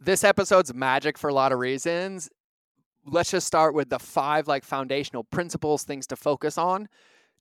[0.00, 2.30] this episode's magic for a lot of reasons.
[3.06, 6.88] Let's just start with the five like foundational principles, things to focus on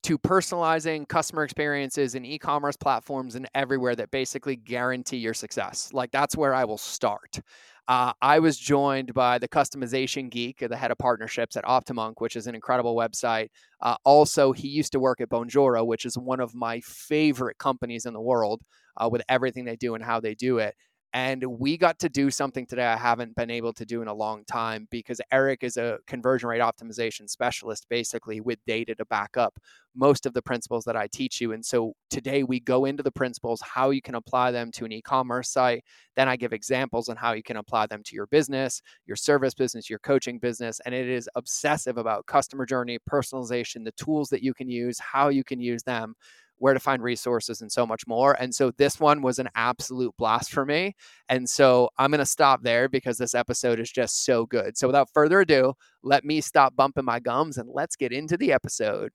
[0.03, 5.89] to personalizing customer experiences in e-commerce platforms and everywhere that basically guarantee your success.
[5.93, 7.39] Like that's where I will start.
[7.87, 12.35] Uh, I was joined by the customization geek, the head of partnerships at OptiMonk, which
[12.35, 13.49] is an incredible website.
[13.81, 18.05] Uh, also, he used to work at Bonjoro, which is one of my favorite companies
[18.05, 18.61] in the world
[18.97, 20.75] uh, with everything they do and how they do it.
[21.13, 24.13] And we got to do something today I haven't been able to do in a
[24.13, 29.35] long time because Eric is a conversion rate optimization specialist, basically with data to back
[29.35, 29.57] up
[29.95, 31.51] most of the principles that I teach you.
[31.53, 34.91] And so today we go into the principles, how you can apply them to an
[34.91, 35.83] e commerce site.
[36.15, 39.55] Then I give examples on how you can apply them to your business, your service
[39.55, 40.79] business, your coaching business.
[40.85, 45.29] And it is obsessive about customer journey, personalization, the tools that you can use, how
[45.29, 46.13] you can use them
[46.59, 48.33] where to find resources, and so much more.
[48.39, 50.95] And so this one was an absolute blast for me.
[51.27, 54.77] And so I'm going to stop there because this episode is just so good.
[54.77, 55.73] So without further ado,
[56.03, 59.11] let me stop bumping my gums and let's get into the episode.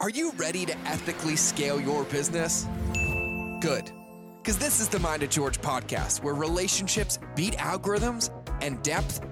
[0.00, 2.66] Are you ready to ethically scale your business?
[3.60, 3.90] Good.
[4.40, 9.20] Because this is the Mind of George podcast where relationships beat algorithms and depth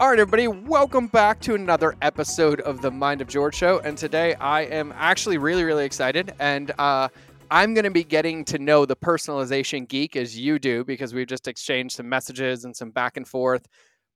[0.00, 3.80] All right, everybody, welcome back to another episode of the Mind of George Show.
[3.80, 6.32] And today I am actually really, really excited.
[6.38, 7.08] And uh,
[7.50, 11.26] I'm going to be getting to know the personalization geek as you do because we've
[11.26, 13.66] just exchanged some messages and some back and forth.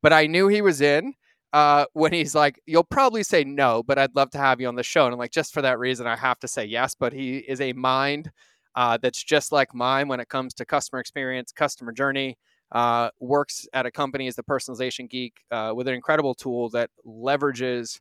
[0.02, 1.14] But I knew he was in
[1.52, 4.77] uh, when he's like, You'll probably say no, but I'd love to have you on
[4.77, 5.06] the show.
[5.06, 6.94] And I'm like, Just for that reason, I have to say yes.
[6.94, 8.30] But he is a mind
[8.77, 12.39] uh, that's just like mine when it comes to customer experience, customer journey
[12.72, 16.90] uh, works at a company as the personalization geek uh, with an incredible tool that
[17.06, 18.00] leverages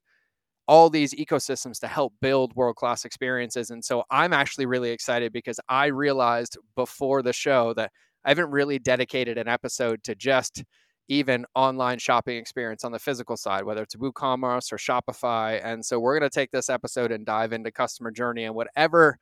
[0.67, 3.71] all these ecosystems to help build world class experiences.
[3.71, 7.91] And so I'm actually really excited because I realized before the show that
[8.23, 10.63] I haven't really dedicated an episode to just
[11.09, 15.59] even online shopping experience on the physical side, whether it's WooCommerce or Shopify.
[15.61, 19.17] And so we're going to take this episode and dive into customer journey and whatever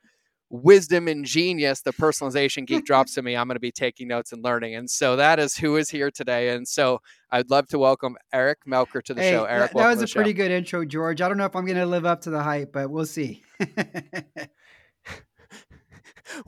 [0.50, 4.32] wisdom and genius the personalization geek drops to me i'm going to be taking notes
[4.32, 7.00] and learning and so that is who is here today and so
[7.30, 10.08] i'd love to welcome eric melchor to the hey, show eric that, that was a
[10.08, 10.16] show.
[10.16, 12.42] pretty good intro george i don't know if i'm going to live up to the
[12.42, 13.44] hype but we'll see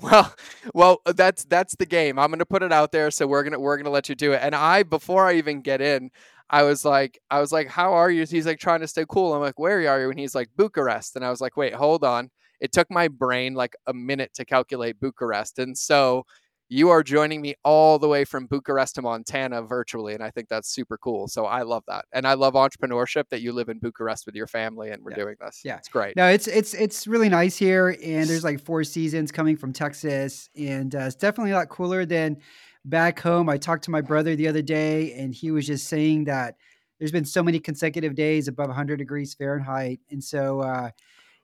[0.01, 0.35] well
[0.75, 3.53] well that's that's the game i'm going to put it out there so we're going
[3.53, 6.11] to we're going to let you do it and i before i even get in
[6.55, 8.27] I was like, I was like, how are you?
[8.27, 9.33] He's like trying to stay cool.
[9.33, 10.11] I'm like, where are you?
[10.11, 11.17] And he's like, Bucharest.
[11.17, 12.31] And I was like, wait, hold on
[12.63, 15.59] it took my brain like a minute to calculate Bucharest.
[15.59, 16.25] And so
[16.69, 20.15] you are joining me all the way from Bucharest to Montana virtually.
[20.15, 21.27] And I think that's super cool.
[21.27, 22.05] So I love that.
[22.13, 25.17] And I love entrepreneurship that you live in Bucharest with your family and we're yeah.
[25.17, 25.61] doing this.
[25.65, 25.79] Yeah.
[25.79, 26.15] It's great.
[26.15, 27.97] No, it's, it's, it's really nice here.
[28.03, 30.49] And there's like four seasons coming from Texas.
[30.57, 32.37] And uh, it's definitely a lot cooler than
[32.85, 33.49] back home.
[33.49, 36.55] I talked to my brother the other day and he was just saying that
[37.01, 39.99] there's been so many consecutive days above 100 degrees Fahrenheit.
[40.13, 40.91] And so, uh,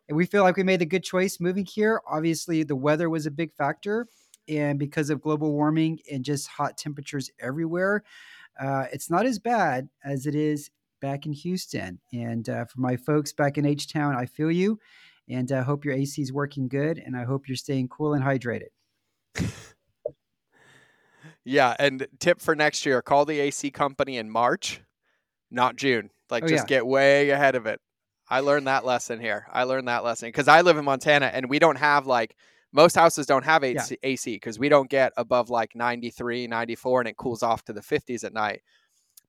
[0.08, 2.00] and we feel like we made a good choice moving here.
[2.08, 4.06] Obviously, the weather was a big factor,
[4.48, 8.02] and because of global warming and just hot temperatures everywhere,
[8.58, 10.70] uh, it's not as bad as it is
[11.00, 12.00] back in Houston.
[12.12, 14.78] And uh, for my folks back in H Town, I feel you,
[15.28, 18.14] and I uh, hope your AC is working good, and I hope you're staying cool
[18.14, 18.68] and hydrated.
[21.44, 24.80] yeah, and tip for next year: call the AC company in March,
[25.50, 26.10] not June.
[26.30, 26.78] Like, oh, just yeah.
[26.78, 27.80] get way ahead of it.
[28.30, 29.46] I learned that lesson here.
[29.52, 32.36] I learned that lesson because I live in Montana and we don't have like
[32.72, 34.60] most houses don't have AC because yeah.
[34.60, 38.34] we don't get above like 93, 94 and it cools off to the 50s at
[38.34, 38.60] night.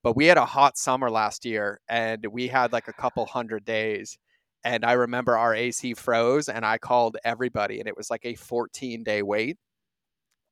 [0.02, 3.64] But we had a hot summer last year and we had like a couple hundred
[3.64, 4.18] days.
[4.64, 8.34] And I remember our AC froze and I called everybody and it was like a
[8.34, 9.56] 14 day wait.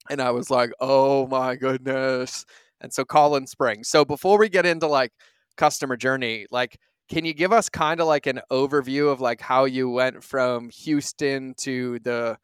[0.08, 2.46] And I was like, oh my goodness.
[2.80, 3.84] And so call in spring.
[3.84, 5.12] So before we get into like
[5.56, 9.64] customer journey, like can you give us kind of like an overview of like how
[9.64, 12.38] you went from Houston to the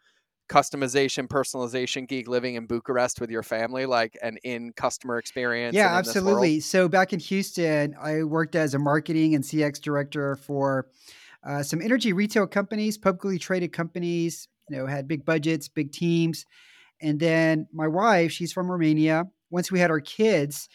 [0.49, 5.97] customization personalization geek living in Bucharest with your family like an in customer experience yeah
[5.97, 6.61] absolutely.
[6.61, 10.89] So back in Houston I worked as a marketing and CX director for
[11.47, 16.45] uh, some energy retail companies publicly traded companies you know had big budgets big teams.
[17.01, 19.25] And then my wife she's from Romania.
[19.51, 20.69] Once we had our kids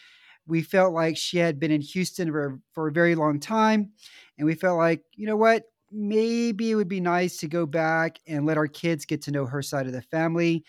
[0.50, 3.92] we felt like she had been in Houston for, for a very long time.
[4.36, 5.64] And we felt like, you know what?
[5.90, 9.46] maybe it would be nice to go back and let our kids get to know
[9.46, 10.64] her side of the family.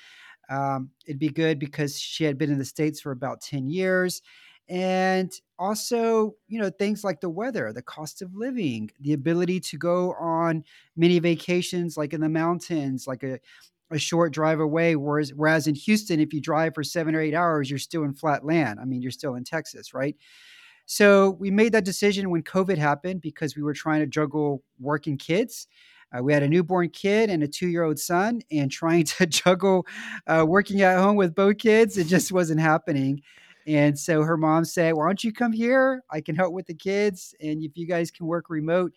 [0.50, 4.22] Um, it'd be good because she had been in the States for about 10 years.
[4.68, 9.78] And also, you know, things like the weather, the cost of living, the ability to
[9.78, 10.64] go on
[10.96, 13.40] many vacations like in the mountains, like a,
[13.92, 14.96] a short drive away.
[14.96, 18.14] Whereas, whereas in Houston, if you drive for seven or eight hours, you're still in
[18.14, 18.80] flat land.
[18.80, 20.16] I mean, you're still in Texas, right?
[20.86, 25.18] So we made that decision when COVID happened because we were trying to juggle working
[25.18, 25.68] kids.
[26.14, 29.26] Uh, we had a newborn kid and a two year old son, and trying to
[29.26, 29.86] juggle
[30.28, 33.22] uh, working at home with both kids, it just wasn't happening.
[33.68, 36.04] And so her mom said, Why don't you come here?
[36.10, 37.36] I can help with the kids.
[37.40, 38.92] And if you guys can work remote,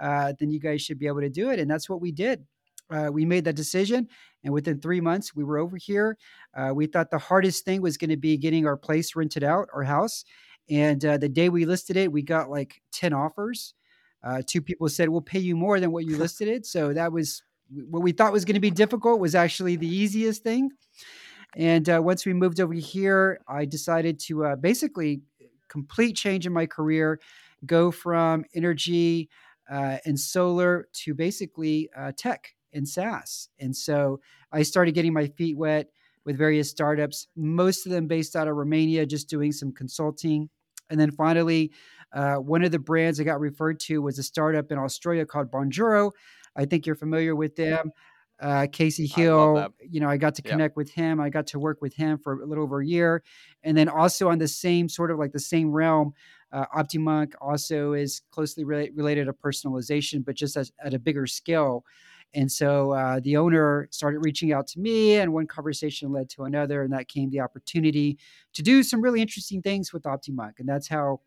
[0.00, 1.58] uh, then you guys should be able to do it.
[1.58, 2.44] And that's what we did.
[2.90, 4.08] Uh, we made that decision.
[4.44, 6.16] And within three months, we were over here.
[6.56, 9.68] Uh, we thought the hardest thing was going to be getting our place rented out,
[9.74, 10.24] our house.
[10.70, 13.74] And uh, the day we listed it, we got like 10 offers.
[14.22, 16.66] Uh, two people said, We'll pay you more than what you listed it.
[16.66, 17.42] So that was
[17.90, 20.70] what we thought was going to be difficult, was actually the easiest thing.
[21.56, 25.22] And uh, once we moved over here, I decided to uh, basically
[25.68, 27.20] complete change in my career,
[27.66, 29.28] go from energy
[29.70, 33.48] uh, and solar to basically uh, tech and SaaS.
[33.58, 34.20] And so
[34.52, 35.88] I started getting my feet wet
[36.24, 40.50] with various startups, most of them based out of Romania, just doing some consulting.
[40.90, 41.72] And then finally,
[42.12, 45.50] uh, one of the brands I got referred to was a startup in Australia called
[45.50, 46.12] Bonjoro.
[46.56, 47.92] I think you're familiar with them
[48.40, 49.68] uh, Casey Hill.
[49.80, 51.20] You know, I got to connect with him.
[51.20, 53.22] I got to work with him for a little over a year,
[53.62, 56.14] and then also on the same sort of like the same realm.
[56.50, 61.26] Uh, OptiMonk also is closely re- related to personalization, but just as, at a bigger
[61.26, 61.84] scale.
[62.34, 66.44] And so uh, the owner started reaching out to me, and one conversation led to
[66.44, 68.18] another, and that came the opportunity
[68.52, 71.20] to do some really interesting things with OptiMonk, and that's how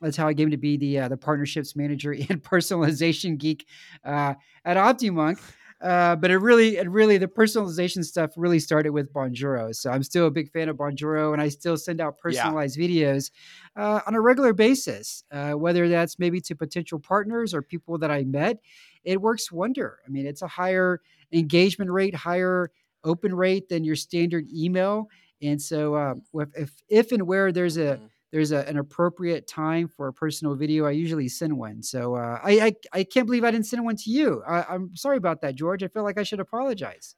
[0.00, 3.66] that's how I came to be the uh, the partnerships manager and personalization geek
[4.04, 5.38] uh, at OptiMonk.
[5.80, 9.74] Uh, but it really, it really, the personalization stuff really started with Bonjoro.
[9.74, 12.88] So I'm still a big fan of Bonjoro, and I still send out personalized yeah.
[12.88, 13.30] videos
[13.76, 18.10] uh, on a regular basis, uh, whether that's maybe to potential partners or people that
[18.10, 18.58] I met.
[19.04, 19.98] It works wonder.
[20.06, 21.00] I mean, it's a higher
[21.32, 22.70] engagement rate, higher
[23.04, 25.08] open rate than your standard email.
[25.42, 29.46] And so, uh, if, if, if and where there's a mm-hmm there's a, an appropriate
[29.46, 31.82] time for a personal video, I usually send one.
[31.82, 34.42] So uh, I, I, I can't believe I didn't send one to you.
[34.46, 35.82] I, am sorry about that, George.
[35.82, 37.16] I feel like I should apologize.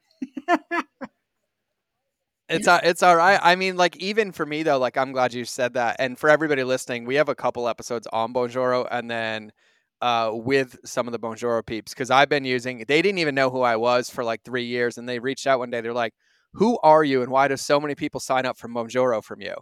[2.49, 3.41] it's uh, it's all right.
[3.43, 5.97] I mean, like even for me though, like I'm glad you said that.
[5.99, 9.51] And for everybody listening, we have a couple episodes on Bonjoro, and then
[10.01, 12.85] uh, with some of the Bonjoro peeps because I've been using.
[12.87, 15.59] They didn't even know who I was for like three years, and they reached out
[15.59, 15.81] one day.
[15.81, 16.15] They're like,
[16.53, 19.57] "Who are you, and why do so many people sign up for Bonjoro from you?"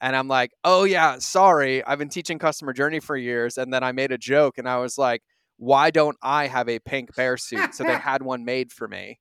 [0.00, 1.84] And I'm like, oh, yeah, sorry.
[1.84, 3.58] I've been teaching customer journey for years.
[3.58, 5.22] And then I made a joke and I was like,
[5.58, 7.74] why don't I have a pink bear suit?
[7.74, 9.18] So they had one made for me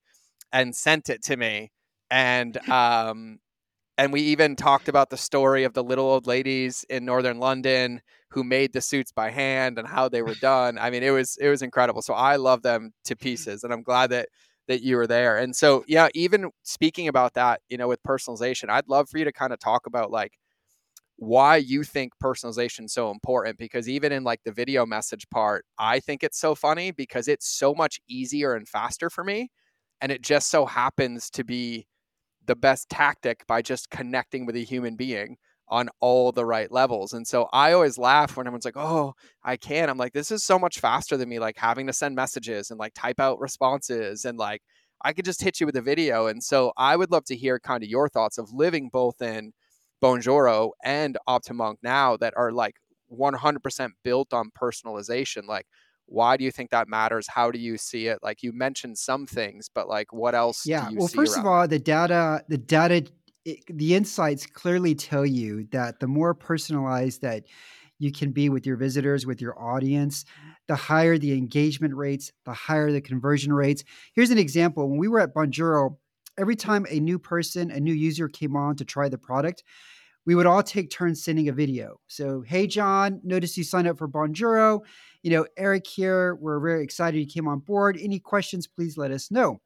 [0.52, 1.72] and sent it to me.
[2.10, 3.40] And, um,
[3.98, 8.02] and we even talked about the story of the little old ladies in northern London
[8.32, 10.78] who made the suits by hand and how they were done.
[10.78, 12.02] I mean, it was it was incredible.
[12.02, 14.30] So I love them to pieces, and I'm glad that
[14.70, 15.36] that you were there.
[15.38, 19.26] And so, yeah, even speaking about that, you know, with personalization, I'd love for you
[19.26, 20.34] to kind of talk about like
[21.20, 25.66] why you think personalization is so important because even in like the video message part
[25.78, 29.50] i think it's so funny because it's so much easier and faster for me
[30.00, 31.86] and it just so happens to be
[32.46, 35.36] the best tactic by just connecting with a human being
[35.68, 39.58] on all the right levels and so i always laugh when everyone's like oh i
[39.58, 42.72] can i'm like this is so much faster than me like having to send messages
[42.72, 44.62] and like type out responses and like
[45.04, 46.28] i could just hit you with a video.
[46.28, 49.52] And so i would love to hear kind of your thoughts of living both in
[50.02, 52.76] Bonjoro and OptiMonk now that are like
[53.12, 55.46] 100% built on personalization.
[55.48, 55.66] Like,
[56.06, 57.28] why do you think that matters?
[57.28, 58.20] How do you see it?
[58.24, 60.64] Like you mentioned some things, but like what else?
[60.64, 61.00] Do you see Yeah.
[61.00, 63.06] well, first of all, the data, the data,
[63.46, 67.46] it, the insights clearly tell you that the more personalized that
[68.00, 70.26] you can be with your visitors, with your audience,
[70.68, 73.84] the higher the engagement rates, the higher the conversion rates.
[74.14, 74.90] Here's an example.
[74.90, 75.98] When we were at Bonjoro,
[76.40, 79.64] every time a new person, a new user came on to try the product,
[80.26, 82.00] we would all take turns sending a video.
[82.08, 84.82] So, hey, John, notice you signed up for Bonjoro.
[85.24, 87.98] You know, Eric here, we're very excited you came on board.
[88.02, 89.60] Any questions, please let us know.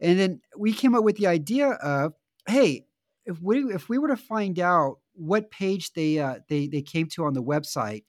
[0.00, 2.14] And then we came up with the idea of,
[2.48, 2.86] hey,
[3.24, 7.06] if we if we were to find out what page they uh, they they came
[7.10, 8.02] to on the website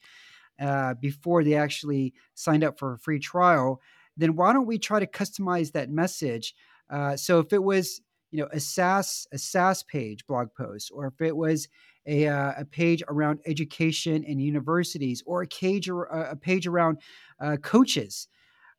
[0.59, 3.79] uh, before they actually signed up for a free trial,
[4.17, 6.55] then why don't we try to customize that message
[6.89, 11.07] uh, so if it was you know a SaaS a SaaS page blog post, or
[11.07, 11.67] if it was
[12.05, 16.97] a, uh, a page around education and universities, or a page a page around
[17.39, 18.27] uh, coaches,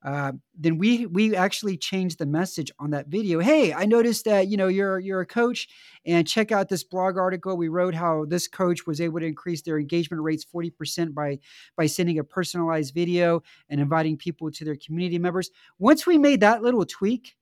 [0.04, 3.40] uh, then we we actually changed the message on that video.
[3.40, 5.66] Hey, I noticed that you know you're you're a coach,
[6.04, 9.62] and check out this blog article we wrote how this coach was able to increase
[9.62, 11.38] their engagement rates forty percent by
[11.76, 15.50] by sending a personalized video and inviting people to their community members.
[15.78, 17.34] Once we made that little tweak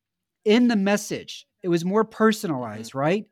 [0.44, 2.98] in the message, it was more personalized, mm-hmm.
[2.98, 3.24] right?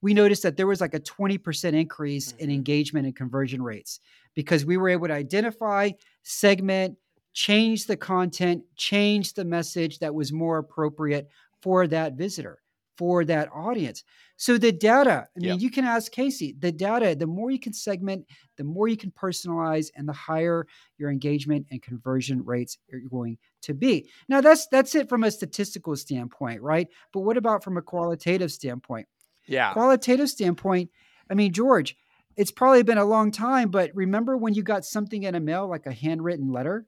[0.00, 2.44] We noticed that there was like a 20% increase mm-hmm.
[2.44, 4.00] in engagement and conversion rates
[4.34, 5.90] because we were able to identify,
[6.22, 6.96] segment,
[7.32, 11.28] change the content, change the message that was more appropriate
[11.60, 12.60] for that visitor,
[12.96, 14.04] for that audience.
[14.36, 15.60] So the data, I mean, yep.
[15.60, 19.10] you can ask Casey, the data, the more you can segment, the more you can
[19.12, 20.66] personalize, and the higher
[20.98, 24.08] your engagement and conversion rates are going to be.
[24.28, 26.88] Now that's that's it from a statistical standpoint, right?
[27.12, 29.06] But what about from a qualitative standpoint?
[29.46, 29.72] Yeah.
[29.72, 30.90] Qualitative standpoint,
[31.30, 31.96] I mean, George,
[32.36, 35.68] it's probably been a long time, but remember when you got something in a mail,
[35.68, 36.86] like a handwritten letter?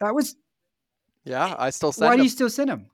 [0.00, 0.36] That was.
[1.24, 2.06] Yeah, I still send.
[2.06, 2.18] Why them.
[2.18, 2.86] do you still send them?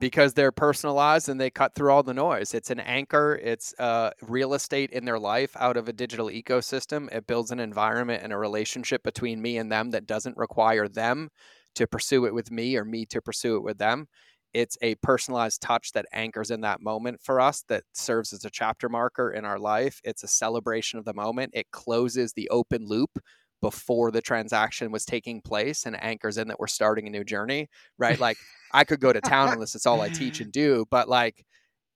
[0.00, 2.54] Because they're personalized and they cut through all the noise.
[2.54, 3.38] It's an anchor.
[3.42, 7.14] It's uh, real estate in their life out of a digital ecosystem.
[7.14, 11.28] It builds an environment and a relationship between me and them that doesn't require them
[11.74, 14.08] to pursue it with me or me to pursue it with them
[14.52, 18.50] it's a personalized touch that anchors in that moment for us that serves as a
[18.50, 20.00] chapter marker in our life.
[20.04, 21.52] It's a celebration of the moment.
[21.54, 23.18] It closes the open loop
[23.60, 27.68] before the transaction was taking place and anchors in that we're starting a new journey,
[27.98, 28.18] right?
[28.18, 28.38] Like
[28.72, 29.74] I could go to town unless.
[29.74, 31.44] It's all I teach and do, but like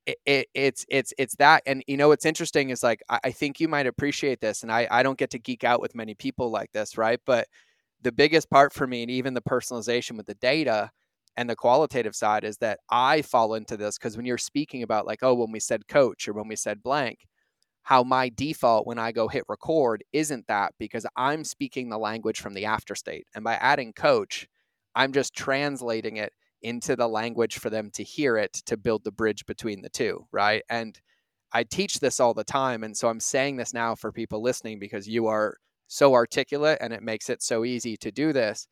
[0.06, 3.30] it, it, it's it's it's that and you know what's interesting is like I, I
[3.32, 6.14] think you might appreciate this and I, I don't get to geek out with many
[6.14, 7.48] people like this right but
[8.02, 10.90] the biggest part for me and even the personalization with the data
[11.36, 15.06] and the qualitative side is that I fall into this because when you're speaking about
[15.06, 17.26] like, oh, when we said coach or when we said blank,
[17.82, 22.40] how my default when I go hit record isn't that because I'm speaking the language
[22.40, 23.26] from the after state.
[23.34, 24.46] And by adding coach,
[24.94, 26.32] I'm just translating it
[26.64, 30.26] into the language for them to hear it to build the bridge between the two.
[30.32, 30.62] Right.
[30.68, 30.98] And
[31.52, 32.82] I teach this all the time.
[32.82, 35.56] And so I'm saying this now for people listening because you are
[35.86, 38.66] so articulate and it makes it so easy to do this.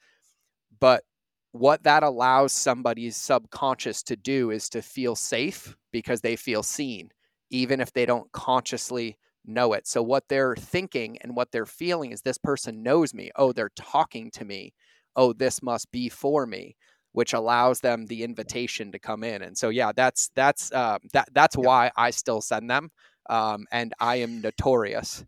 [0.80, 1.04] But
[1.52, 7.10] what that allows somebody's subconscious to do is to feel safe because they feel seen,
[7.50, 9.86] even if they don't consciously know it.
[9.86, 13.30] So, what they're thinking and what they're feeling is this person knows me.
[13.36, 14.72] Oh, they're talking to me.
[15.14, 16.76] Oh, this must be for me,
[17.12, 19.42] which allows them the invitation to come in.
[19.42, 22.90] And so, yeah, that's that's uh, that that's why I still send them.
[23.30, 25.24] Um, and I am notorious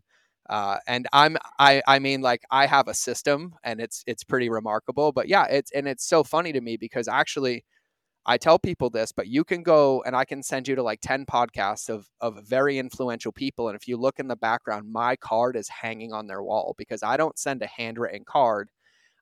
[0.49, 4.49] uh, and I'm I I mean like I have a system and it's it's pretty
[4.49, 5.11] remarkable.
[5.11, 7.65] But yeah, it's and it's so funny to me because actually
[8.25, 11.01] I tell people this, but you can go and I can send you to like
[11.01, 13.69] 10 podcasts of of very influential people.
[13.69, 17.03] And if you look in the background, my card is hanging on their wall because
[17.03, 18.69] I don't send a handwritten card.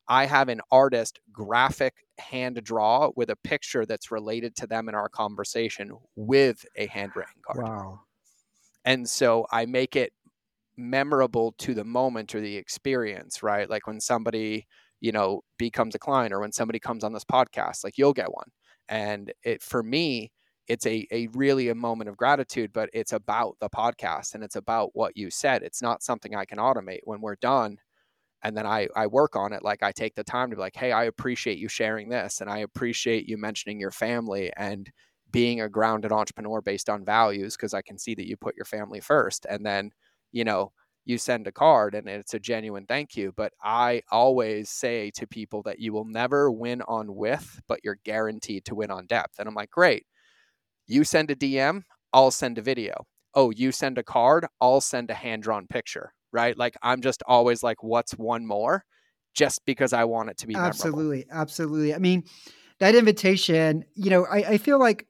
[0.08, 4.96] I have an artist graphic hand draw with a picture that's related to them in
[4.96, 7.68] our conversation with a handwritten card.
[7.68, 8.02] Wow.
[8.86, 10.12] And so I make it
[10.76, 13.70] memorable to the moment or the experience, right?
[13.70, 14.68] Like when somebody,
[15.00, 18.34] you know, becomes a client or when somebody comes on this podcast, like you'll get
[18.34, 18.50] one.
[18.90, 20.32] And it for me,
[20.68, 24.56] it's a, a really a moment of gratitude, but it's about the podcast and it's
[24.56, 25.62] about what you said.
[25.62, 27.02] It's not something I can automate.
[27.04, 27.78] When we're done
[28.44, 30.76] and then I, I work on it, like I take the time to be like,
[30.76, 34.90] hey, I appreciate you sharing this and I appreciate you mentioning your family and
[35.32, 38.66] being a grounded entrepreneur based on values because I can see that you put your
[38.66, 39.46] family first.
[39.50, 39.92] And then
[40.32, 40.72] you know,
[41.06, 43.34] you send a card and it's a genuine thank you.
[43.36, 48.00] But I always say to people that you will never win on width, but you're
[48.04, 49.40] guaranteed to win on depth.
[49.40, 50.06] And I'm like, great.
[50.88, 51.84] You send a DM,
[52.14, 53.06] I'll send a video.
[53.36, 56.58] Oh, you send a card, I'll send a hand drawn picture, right?
[56.58, 58.84] Like I'm just always like, what's one more?
[59.34, 61.42] Just because I want it to be absolutely, memorable.
[61.42, 61.96] absolutely.
[61.96, 62.24] I mean,
[62.80, 65.08] that invitation, you know, I, I feel like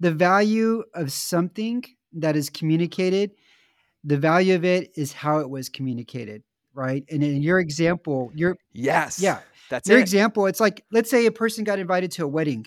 [0.00, 3.32] the value of something that is communicated
[4.04, 6.42] the value of it is how it was communicated,
[6.72, 7.04] right?
[7.10, 9.40] And in your example, your yes, yeah,
[9.70, 10.02] that's your it.
[10.02, 10.46] example.
[10.46, 12.66] It's like let's say a person got invited to a wedding,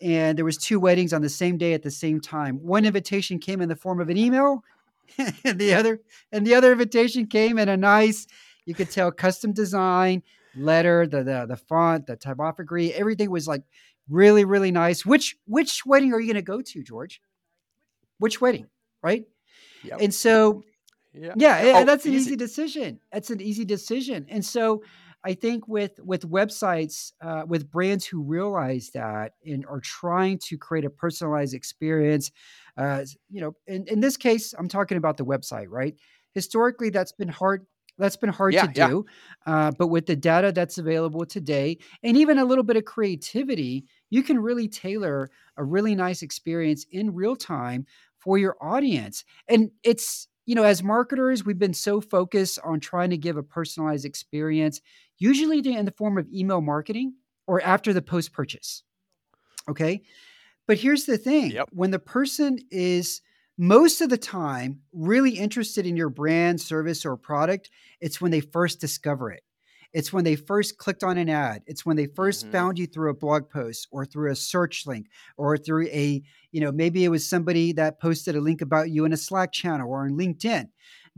[0.00, 2.56] and there was two weddings on the same day at the same time.
[2.62, 4.62] One invitation came in the form of an email,
[5.44, 6.00] and the other
[6.32, 8.26] and the other invitation came in a nice,
[8.64, 10.22] you could tell, custom design
[10.56, 13.62] letter, the the the font, the typography, everything was like
[14.08, 15.04] really really nice.
[15.06, 17.20] Which which wedding are you going to go to, George?
[18.18, 18.66] Which wedding,
[19.02, 19.24] right?
[19.84, 20.00] Yep.
[20.00, 20.64] And so
[21.14, 22.30] yeah, yeah oh, that's an easy.
[22.30, 22.36] easy.
[22.36, 23.00] decision.
[23.12, 24.26] That's an easy decision.
[24.28, 24.82] And so
[25.24, 30.56] I think with with websites, uh, with brands who realize that and are trying to
[30.58, 32.30] create a personalized experience,
[32.76, 35.96] uh, you know, in, in this case, I'm talking about the website, right?
[36.34, 37.66] Historically, that's been hard.
[37.98, 38.88] That's been hard Yeah, to yeah.
[38.88, 39.06] do.
[39.44, 43.86] Uh, but with the data that's available today and even a little bit of creativity,
[44.10, 49.24] you can really tailor a really nice experience in real time for your audience.
[49.48, 53.42] And it's, you know, as marketers, we've been so focused on trying to give a
[53.42, 54.80] personalized experience,
[55.18, 57.12] usually in the form of email marketing
[57.46, 58.82] or after the post purchase.
[59.68, 60.00] Okay.
[60.66, 61.68] But here's the thing Yep.
[61.72, 63.20] when the person is
[63.58, 67.68] most of the time really interested in your brand, service, or product,
[68.00, 69.42] it's when they first discover it.
[69.94, 71.62] It's when they first clicked on an ad.
[71.66, 72.50] It's when they 1st Mhm.
[72.50, 76.60] found you through a blog post or through a search link or through a, you
[76.60, 79.88] know, maybe it was somebody that posted a link about you in a Slack channel
[79.88, 80.68] or on LinkedIn.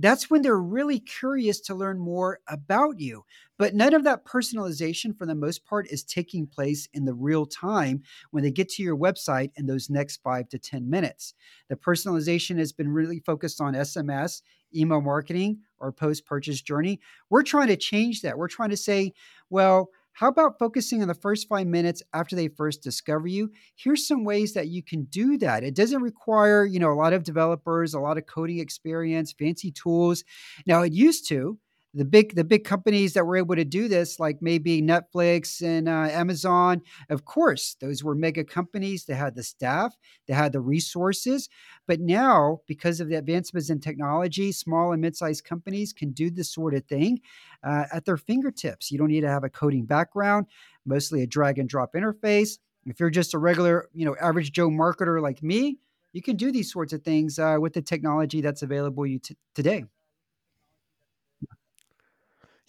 [0.00, 3.24] That's when they're really curious to learn more about you.
[3.58, 7.44] But none of that personalization, for the most part, is taking place in the real
[7.44, 11.34] time when they get to your website in those next five to 10 minutes.
[11.68, 14.40] The personalization has been really focused on SMS,
[14.74, 16.98] email marketing, or post purchase journey.
[17.28, 18.38] We're trying to change that.
[18.38, 19.12] We're trying to say,
[19.50, 19.90] well,
[20.20, 23.50] how about focusing on the first five minutes after they first discover you?
[23.74, 25.64] Here's some ways that you can do that.
[25.64, 29.70] It doesn't require, you know, a lot of developers, a lot of coding experience, fancy
[29.70, 30.22] tools.
[30.66, 31.58] Now it used to.
[31.92, 35.88] The big the big companies that were able to do this, like maybe Netflix and
[35.88, 39.06] uh, Amazon, of course, those were mega companies.
[39.06, 39.96] They had the staff,
[40.28, 41.48] they had the resources.
[41.88, 46.52] But now, because of the advancements in technology, small and mid-sized companies can do this
[46.52, 47.22] sort of thing
[47.64, 48.92] uh, at their fingertips.
[48.92, 50.46] You don't need to have a coding background,
[50.86, 52.58] mostly a drag and drop interface.
[52.86, 55.78] If you're just a regular, you know, average Joe marketer like me,
[56.12, 59.36] you can do these sorts of things uh, with the technology that's available you t-
[59.56, 59.84] today.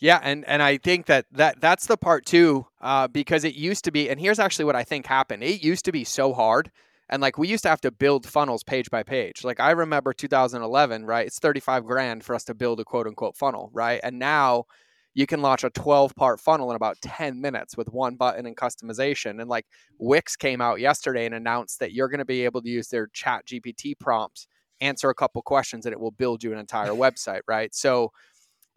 [0.02, 3.86] Yeah, and and I think that that that's the part too, uh, because it used
[3.86, 5.44] to be, and here's actually what I think happened.
[5.44, 6.72] It used to be so hard,
[7.08, 9.44] and like we used to have to build funnels page by page.
[9.44, 11.28] Like I remember 2011, right?
[11.28, 14.00] It's 35 grand for us to build a quote unquote funnel, right?
[14.04, 14.66] And now
[15.14, 18.58] you can launch a 12 part funnel in about 10 minutes with one button and
[18.58, 19.40] customization.
[19.40, 19.68] And like
[20.00, 23.08] Wix came out yesterday and announced that you're going to be able to use their
[23.14, 24.48] Chat GPT prompts,
[24.80, 27.76] answer a couple questions, and it will build you an entire website, right?
[27.76, 28.12] So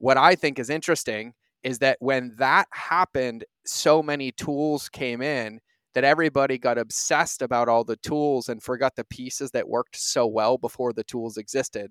[0.05, 5.61] what I think is interesting is that when that happened, so many tools came in
[5.95, 10.27] that everybody got obsessed about all the tools and forgot the pieces that worked so
[10.27, 11.91] well before the tools existed.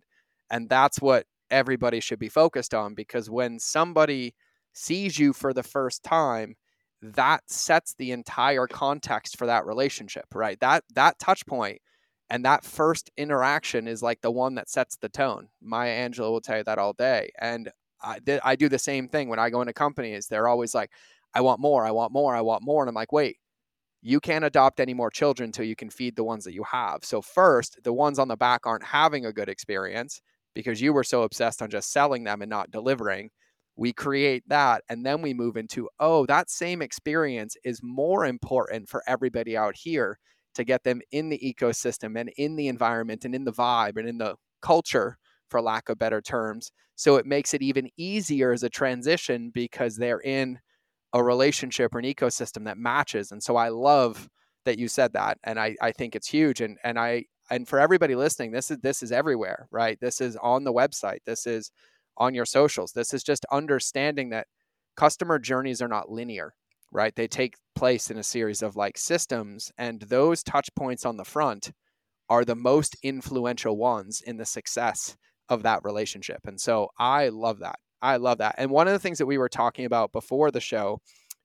[0.51, 4.35] And that's what everybody should be focused on because when somebody
[4.73, 6.53] sees you for the first time,
[7.01, 10.59] that sets the entire context for that relationship, right?
[10.59, 11.81] That that touch point
[12.29, 15.47] and that first interaction is like the one that sets the tone.
[15.63, 17.31] Maya Angelou will tell you that all day.
[17.41, 17.71] And
[18.03, 20.27] I, th- I do the same thing when I go into companies.
[20.27, 20.91] They're always like,
[21.33, 22.83] I want more, I want more, I want more.
[22.83, 23.37] And I'm like, wait,
[24.01, 27.03] you can't adopt any more children until you can feed the ones that you have.
[27.03, 30.21] So, first, the ones on the back aren't having a good experience
[30.53, 33.29] because you were so obsessed on just selling them and not delivering.
[33.75, 34.83] We create that.
[34.89, 39.75] And then we move into, oh, that same experience is more important for everybody out
[39.75, 40.19] here
[40.55, 44.07] to get them in the ecosystem and in the environment and in the vibe and
[44.07, 45.17] in the culture
[45.53, 46.71] for lack of better terms.
[46.95, 50.57] So it makes it even easier as a transition because they're in
[51.13, 53.31] a relationship or an ecosystem that matches.
[53.31, 54.27] And so I love
[54.65, 55.37] that you said that.
[55.43, 56.59] And I, I think it's huge.
[56.59, 59.99] And and I and for everybody listening, this is this is everywhere, right?
[60.01, 61.19] This is on the website.
[61.23, 61.69] This is
[62.17, 62.93] on your socials.
[62.93, 64.47] This is just understanding that
[64.97, 66.55] customer journeys are not linear,
[66.91, 67.15] right?
[67.15, 71.25] They take place in a series of like systems, and those touch points on the
[71.25, 71.71] front
[72.27, 75.15] are the most influential ones in the success
[75.49, 76.41] of that relationship.
[76.45, 77.79] And so I love that.
[78.01, 78.55] I love that.
[78.57, 80.99] And one of the things that we were talking about before the show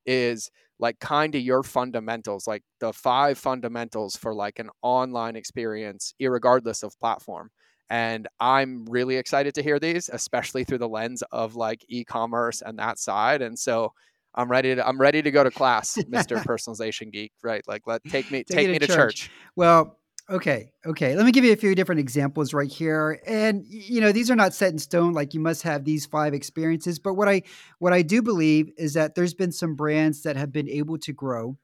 [0.06, 6.14] is like kind of your fundamentals, like the five fundamentals for like an online experience,
[6.20, 7.50] regardless of platform.
[7.90, 12.78] And I'm really excited to hear these, especially through the lens of like e-commerce and
[12.78, 13.40] that side.
[13.40, 13.92] And so
[14.34, 16.42] I'm ready to I'm ready to go to class, Mr.
[16.44, 17.32] Personalization Geek.
[17.42, 17.62] Right.
[17.66, 18.96] Like let take me take, take me to church.
[18.96, 19.30] church.
[19.56, 19.98] Well,
[20.30, 20.72] Okay.
[20.84, 21.16] Okay.
[21.16, 23.18] Let me give you a few different examples right here.
[23.26, 26.34] And you know, these are not set in stone like you must have these five
[26.34, 27.42] experiences, but what I
[27.78, 31.12] what I do believe is that there's been some brands that have been able to
[31.14, 31.56] grow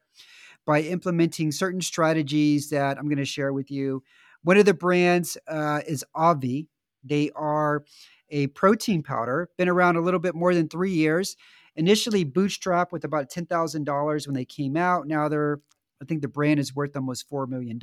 [0.66, 4.02] by implementing certain strategies that I'm going to share with you.
[4.42, 6.66] One of the brands uh, is Obvi.
[7.04, 7.84] They are
[8.30, 11.36] a protein powder, been around a little bit more than three years.
[11.76, 15.06] Initially bootstrapped with about $10,000 when they came out.
[15.06, 15.60] Now they're
[16.02, 17.78] I think the brand is worth almost $4 million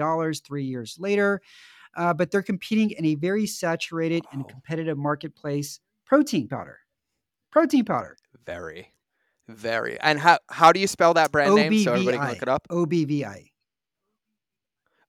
[0.46, 1.42] three years later.
[1.96, 6.80] Uh, but they're competing in a very saturated and competitive marketplace protein powder.
[7.52, 8.18] Protein powder.
[8.46, 8.94] Very,
[9.48, 10.00] very.
[10.00, 11.70] And how, how do you spell that brand O-B-V-I.
[11.70, 12.68] name so everybody can look it up?
[12.70, 13.52] OBVI.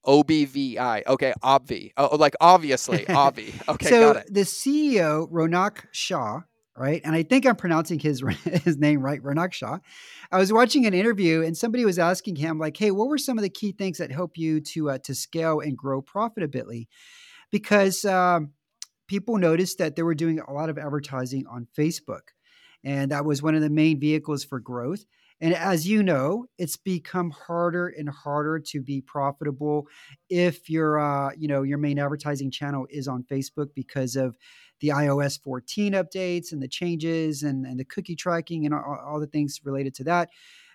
[0.05, 1.03] OBVI.
[1.07, 1.91] Okay, obvi.
[1.95, 3.53] Oh, like obviously, obvi.
[3.69, 4.33] Okay, so got it.
[4.33, 6.41] the CEO, Ronak Shah,
[6.77, 7.01] right?
[7.03, 9.79] And I think I'm pronouncing his his name right, Ronak Shah.
[10.31, 13.37] I was watching an interview, and somebody was asking him, like, "Hey, what were some
[13.37, 16.87] of the key things that help you to uh, to scale and grow profitably?"
[17.51, 18.51] Because um,
[19.07, 22.31] people noticed that they were doing a lot of advertising on Facebook,
[22.83, 25.05] and that was one of the main vehicles for growth.
[25.41, 29.87] And as you know, it's become harder and harder to be profitable
[30.29, 34.37] if your uh, you know your main advertising channel is on Facebook because of
[34.83, 39.17] the iOS 14 updates and the changes and, and the cookie tracking and all, all
[39.17, 40.29] the things related to that.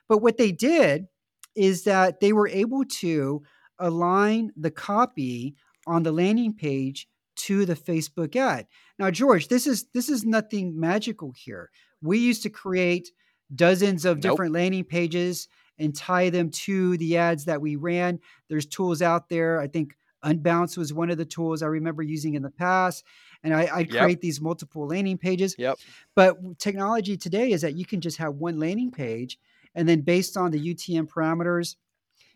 [0.08, 1.08] But what they did
[1.54, 3.42] is that they were able to
[3.78, 8.66] align the copy on the landing page to the Facebook ad.
[8.98, 11.68] Now, George, this is this is nothing magical here.
[12.00, 13.10] We used to create
[13.54, 14.22] dozens of nope.
[14.22, 18.20] different landing pages and tie them to the ads that we ran.
[18.48, 19.60] There's tools out there.
[19.60, 23.04] I think Unbounce was one of the tools I remember using in the past.
[23.42, 24.02] And I, I'd yep.
[24.02, 25.54] create these multiple landing pages.
[25.58, 25.78] Yep.
[26.14, 29.38] But technology today is that you can just have one landing page.
[29.74, 31.76] And then based on the UTM parameters,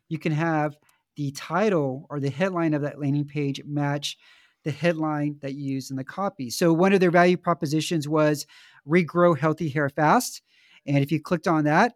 [0.08, 0.76] you can have
[1.16, 4.16] the title or the headline of that landing page match
[4.64, 6.50] the headline that you use in the copy.
[6.50, 8.46] So one of their value propositions was
[8.86, 10.42] regrow healthy hair fast.
[10.86, 11.94] And if you clicked on that,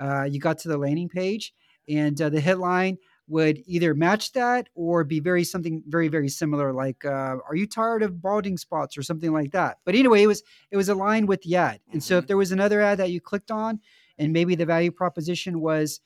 [0.00, 1.54] uh, you got to the landing page,
[1.88, 6.72] and uh, the headline would either match that or be very something very very similar
[6.72, 10.26] like uh, are you tired of balding spots or something like that but anyway it
[10.26, 12.28] was it was aligned with the ad and so if mm-hmm.
[12.28, 13.80] there was another ad that you clicked on
[14.18, 16.00] and maybe the value proposition was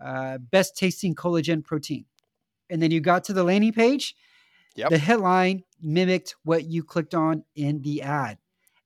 [0.00, 2.04] uh, best tasting collagen protein
[2.70, 4.14] and then you got to the landing page
[4.76, 4.90] yep.
[4.90, 8.38] the headline mimicked what you clicked on in the ad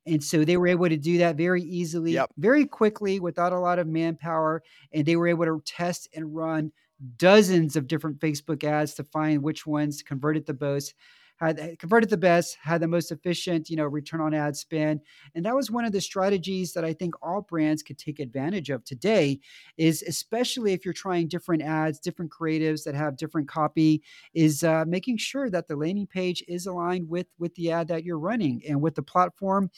[0.07, 2.31] and so they were able to do that very easily, yep.
[2.37, 4.63] very quickly, without a lot of manpower.
[4.93, 6.73] And they were able to test and run
[7.17, 10.95] dozens of different Facebook ads to find which ones converted the most
[11.43, 15.01] had converted the best, had the most efficient, you know, return on ad spend.
[15.35, 18.71] And that was one of the strategies that I think all brands could take advantage
[18.71, 19.41] of today
[19.77, 24.03] is especially if you're trying different ads, different creatives that have different copy
[24.35, 28.05] is uh, making sure that the landing page is aligned with with the ad that
[28.05, 29.71] you're running and with the platform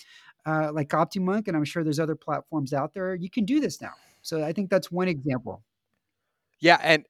[0.46, 3.14] uh, like OptiMonk, and I'm sure there's other platforms out there.
[3.14, 3.92] You can do this now.
[4.20, 5.62] So I think that's one example.
[6.60, 7.06] Yeah, and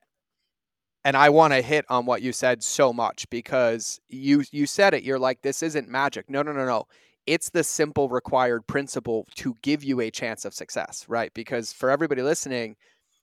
[1.05, 4.95] and I want to hit on what you said so much because you you said
[4.95, 5.03] it.
[5.05, 6.31] You're like, this isn't magic.
[6.31, 6.85] No, no, no, no.
[7.27, 11.33] It's the simple required principle to give you a chance of success, right?
[11.35, 12.77] Because for everybody listening,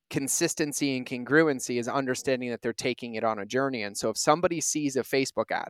[0.10, 3.84] consistency and congruency is understanding that they're taking it on a journey.
[3.84, 5.70] And so if somebody sees a Facebook ad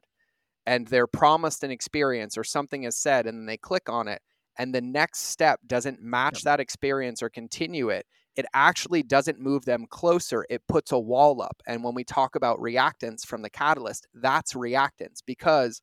[0.66, 4.22] and they're promised an experience or something is said and then they click on it
[4.58, 6.44] and the next step doesn't match yep.
[6.44, 10.46] that experience or continue it, it actually doesn't move them closer.
[10.50, 11.62] It puts a wall up.
[11.68, 15.82] And when we talk about reactance from the catalyst, that's reactance because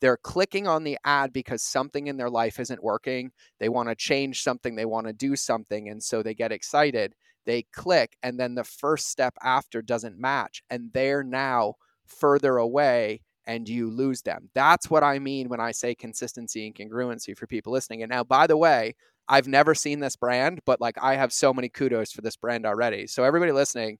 [0.00, 3.32] they're clicking on the ad because something in their life isn't working.
[3.58, 5.88] They want to change something, they want to do something.
[5.88, 7.14] And so they get excited.
[7.46, 10.62] They click, and then the first step after doesn't match.
[10.68, 11.74] And they're now
[12.06, 14.50] further away and you lose them.
[14.54, 18.02] That's what I mean when I say consistency and congruency for people listening.
[18.02, 18.94] And now, by the way,
[19.28, 22.64] I've never seen this brand, but like I have so many kudos for this brand
[22.66, 23.06] already.
[23.06, 23.98] So everybody listening,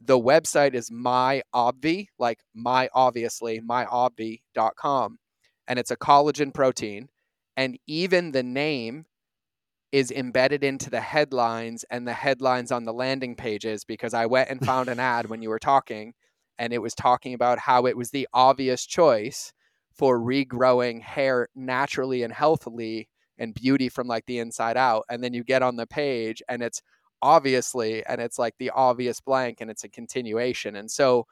[0.00, 5.18] the website is my obvi, like my obviously, myobvi.com.
[5.68, 7.08] And it's a collagen protein.
[7.56, 9.06] And even the name
[9.92, 14.50] is embedded into the headlines and the headlines on the landing pages because I went
[14.50, 16.14] and found an ad when you were talking
[16.58, 19.52] and it was talking about how it was the obvious choice
[19.92, 23.08] for regrowing hair naturally and healthily
[23.40, 26.62] and beauty from like the inside out and then you get on the page and
[26.62, 26.82] it's
[27.22, 30.76] obviously and it's like the obvious blank and it's a continuation.
[30.76, 31.26] And so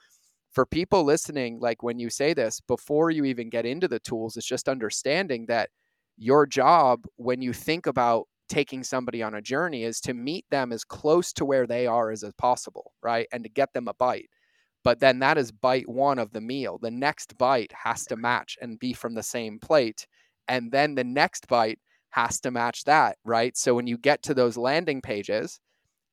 [0.50, 4.36] for people listening like when you say this before you even get into the tools
[4.36, 5.68] it's just understanding that
[6.16, 10.72] your job when you think about taking somebody on a journey is to meet them
[10.72, 13.28] as close to where they are as possible right?
[13.30, 14.30] And to get them a bite.
[14.84, 16.78] But then that is bite one of the meal.
[16.80, 20.06] The next bite has to match and be from the same plate.
[20.46, 21.78] And then the next bite
[22.10, 23.56] has to match that, right?
[23.56, 25.60] So when you get to those landing pages,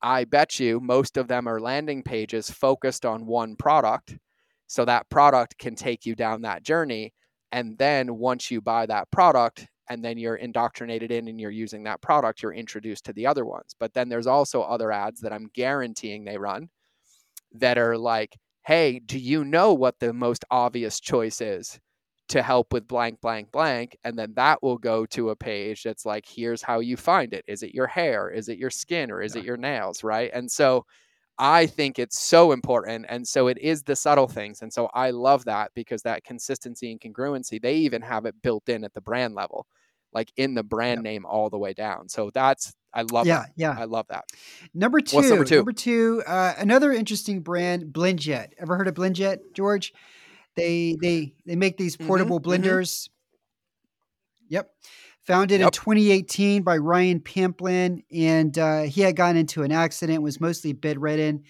[0.02, 4.18] I bet you most of them are landing pages focused on one product.
[4.68, 7.14] So that product can take you down that journey.
[7.52, 11.84] And then once you buy that product and then you're indoctrinated in and you're using
[11.84, 13.76] that product, you're introduced to the other ones.
[13.80, 16.70] But then there's also other ads that I'm guaranteeing they run
[17.54, 21.80] that are like, hey, do you know what the most obvious choice is?
[22.30, 23.98] To help with blank, blank, blank.
[24.04, 27.46] And then that will go to a page that's like, here's how you find it.
[27.48, 28.30] Is it your hair?
[28.30, 29.12] Is it your skin?
[29.12, 29.42] Or is yeah.
[29.42, 30.04] it your nails?
[30.04, 30.32] Right.
[30.34, 30.86] And so
[31.38, 33.06] I think it's so important.
[33.10, 34.62] And so it is the subtle things.
[34.62, 38.70] And so I love that because that consistency and congruency, they even have it built
[38.70, 39.66] in at the brand level.
[40.14, 41.04] like in the brand Yep.
[41.04, 42.08] name all the way down.
[42.08, 43.50] So that's I love Yeah, that.
[43.58, 43.76] yeah.
[43.78, 44.24] I love that.
[44.74, 45.58] Number two, What's number two?
[45.58, 48.52] number two, uh, another interesting brand, BlendJet.
[48.58, 49.94] Ever heard of BlendJet, George?
[50.56, 52.80] They they they make these Mhm, portable mhm.
[52.80, 53.10] blenders.
[54.50, 54.72] Yep.
[55.24, 60.40] Founded in 2018 by Ryan Pamplin, and uh, he had gotten into an accident, was
[60.40, 61.44] mostly bedridden,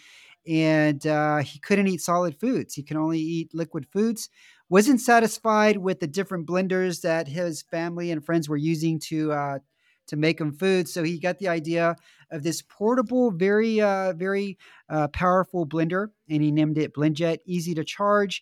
[0.48, 2.74] and uh, he couldn't eat solid foods.
[2.74, 4.30] He can only eat liquid foods.
[4.70, 9.60] Wasn't satisfied with the different blenders that his family and friends were using to uh,
[10.08, 11.96] to make him food, so he got the idea
[12.32, 17.39] of this portable, very uh, very uh, powerful blender, and he named it BlendJet.
[17.46, 18.41] Easy to charge,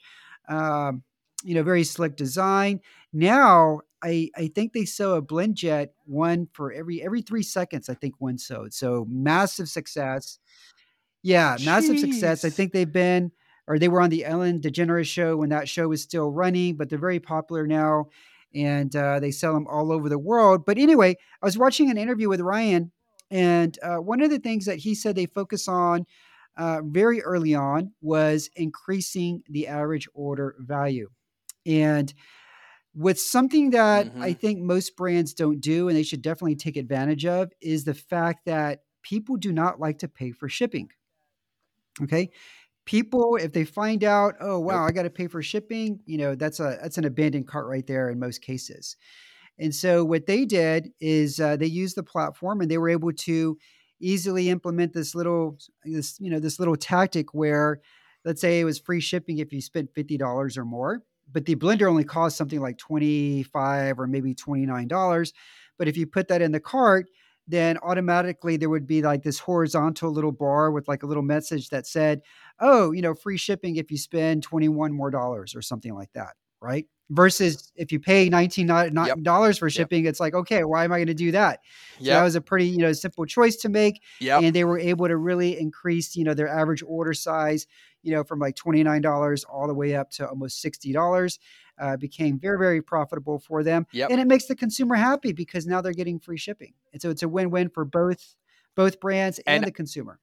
[0.50, 1.04] um,
[1.44, 2.80] you know, very slick design.
[3.12, 7.90] Now I I think they sell a BlendJet one for every every three seconds.
[7.90, 8.74] I think one sold.
[8.74, 10.40] So massive success.
[11.22, 12.44] Yeah, massive success.
[12.44, 13.32] I think they've been
[13.68, 16.90] or they were on the Ellen DeGeneres show when that show was still running, but
[16.90, 18.08] they're very popular now,
[18.54, 20.66] and uh, they sell them all over the world.
[20.66, 22.92] But anyway, I was watching an interview with Ryan,
[23.32, 26.06] and uh, one of the things that he said they focus on
[26.58, 31.10] uh, very early on was increasing the average order value,
[31.66, 32.14] and
[32.96, 34.36] with something that I Mhm.
[34.36, 38.46] think most brands don't do, and they should definitely take advantage of, is the fact
[38.46, 40.90] that people do not like to pay for shipping.
[42.02, 42.32] Okay.
[42.86, 46.36] People, if they find out, oh wow, I got to pay for shipping, you know,
[46.36, 48.98] that's a that's an abandoned cart right there in most cases.
[49.60, 53.14] And so what they did is uh, they used the platform and they were able
[53.14, 53.58] to
[54.04, 57.82] easily implement this little this you know this little tactic where
[58.26, 61.90] let's say it was free shipping if you spent $50 or more, but the blender
[61.90, 65.34] only cost something like 25 or maybe $29.
[65.78, 67.08] But if you put that in the cart,
[67.48, 71.70] then automatically there would be like this horizontal little bar with like a little message
[71.70, 72.22] that said,
[72.60, 76.34] "Oh, you know, free shipping if you spend 21 more dollars or something like that."
[76.62, 76.88] Right?
[77.10, 79.74] Versus if you pay $19 for Yep.
[79.74, 81.60] shipping, it's like, "Okay, why am I going to do that?"
[82.00, 84.80] So that was a pretty, you know, simple choice to make yeah and they were
[84.80, 87.68] able to really increase, you know, their average order size,
[88.04, 91.40] you know, from like $29 all the way up to almost $60.
[91.80, 93.86] Uh, became very, very profitable for them.
[93.92, 94.12] Yep.
[94.12, 96.74] And it makes the consumer happy because now they're getting free shipping.
[96.94, 98.36] And so it's a win-win for both
[98.76, 100.20] both brands and, And the consumer.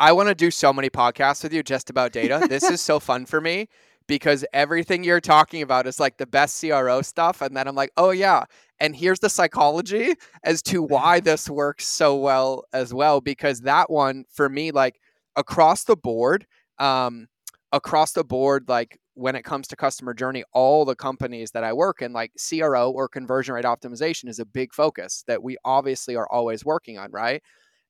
[0.00, 2.46] I want to do so many podcasts with you just about data.
[2.48, 3.68] This is so fun for me
[4.08, 7.40] because everything you're talking about is like the best CRO stuff.
[7.40, 8.44] And then I'm like, oh, yeah.
[8.80, 13.20] And here's the psychology as to why this works so well as well.
[13.20, 14.98] Because that one, for me, like
[15.36, 16.46] across the board,
[16.78, 17.28] um,
[17.70, 21.72] across the board, like when it comes to customer journey, all the companies that I
[21.72, 26.16] work in, like CRO or conversion rate optimization is a big focus that we obviously
[26.16, 27.42] are always working on, right?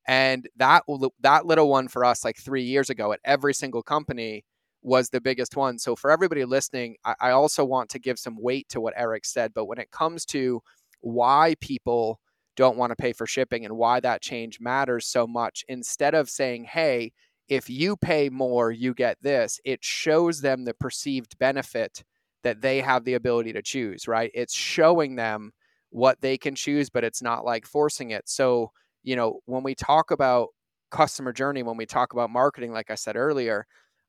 [0.09, 0.83] and that
[1.21, 4.43] that little one for us like three years ago at every single company
[4.83, 8.37] was the biggest one so for everybody listening I, I also want to give some
[8.41, 10.63] weight to what eric said but when it comes to
[11.01, 12.21] why people
[12.57, 16.31] don't want to pay for shipping and why that change matters so much instead of
[16.31, 17.13] saying hey
[17.49, 22.05] if you pay more you get this it shows them the perceived benefit
[22.45, 24.31] that they have the ability to choose right?
[24.35, 25.53] It's showing them
[25.91, 28.29] what they can choose but it's not like forcing it.
[28.29, 28.71] So
[29.03, 30.49] you know, when we talk about
[30.91, 33.67] customer journey, when we talk about marketing, like I said earlier,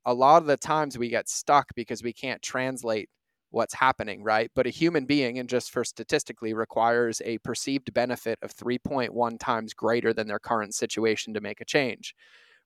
[0.10, 3.10] a lot of the times we get stuck because we can't translate
[3.52, 4.50] what's happening, right?
[4.56, 9.74] But a human being, and just for statistically, requires a perceived benefit of 3.1 times
[9.76, 12.16] greater than their current situation to make a change,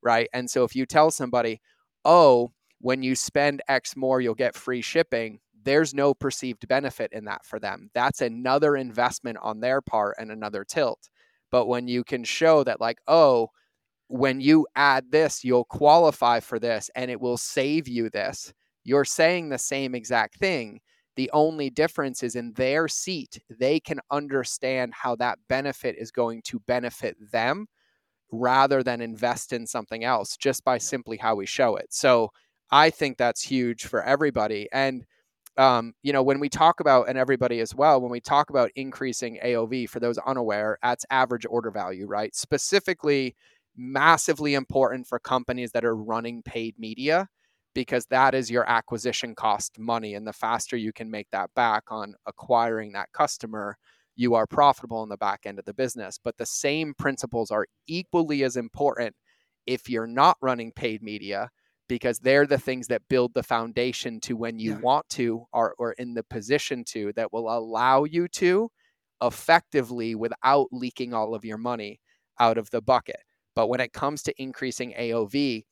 [0.02, 0.30] right?
[0.34, 1.60] And so if you tell somebody,
[2.06, 7.26] oh, when you spend X more, you'll get free shipping, there's no perceived benefit in
[7.26, 7.90] that for them.
[7.94, 11.10] That's another investment on their part and another tilt.
[11.52, 13.50] But when you can show that, like, oh,
[14.08, 19.06] when you add this, you'll qualify for this and it will save you this, you're
[19.06, 20.80] saying the same exact thing.
[21.16, 26.42] The only difference is in their seat, they can understand how that benefit is going
[26.46, 27.68] to benefit them
[28.32, 31.94] rather than invest in something else just by simply how we show it.
[31.94, 32.30] So
[32.72, 34.68] I think that's huge for everybody.
[34.74, 35.06] And
[35.58, 38.72] um, you know, when we talk about, and everybody as well, when we talk about
[38.76, 42.36] increasing AOV, for those unaware, that's average order value, right?
[42.36, 43.36] Specifically,
[43.76, 47.28] massively important for companies that are running paid media
[47.74, 50.14] because that is your acquisition cost money.
[50.14, 53.78] And the faster you can make that back on acquiring that customer,
[54.16, 56.20] you are profitable in the back end of the business.
[56.24, 59.16] But the same principles are equally as important
[59.66, 61.50] if you're not running paid media
[61.88, 64.80] because they're the things that build the foundation to when you Yeah.
[64.82, 68.70] want to or, or in the position to that will allow you to
[69.22, 72.00] effectively without leaking all of your money
[72.40, 73.22] out of the bucket.
[73.56, 75.66] But when it comes to increasing AOV,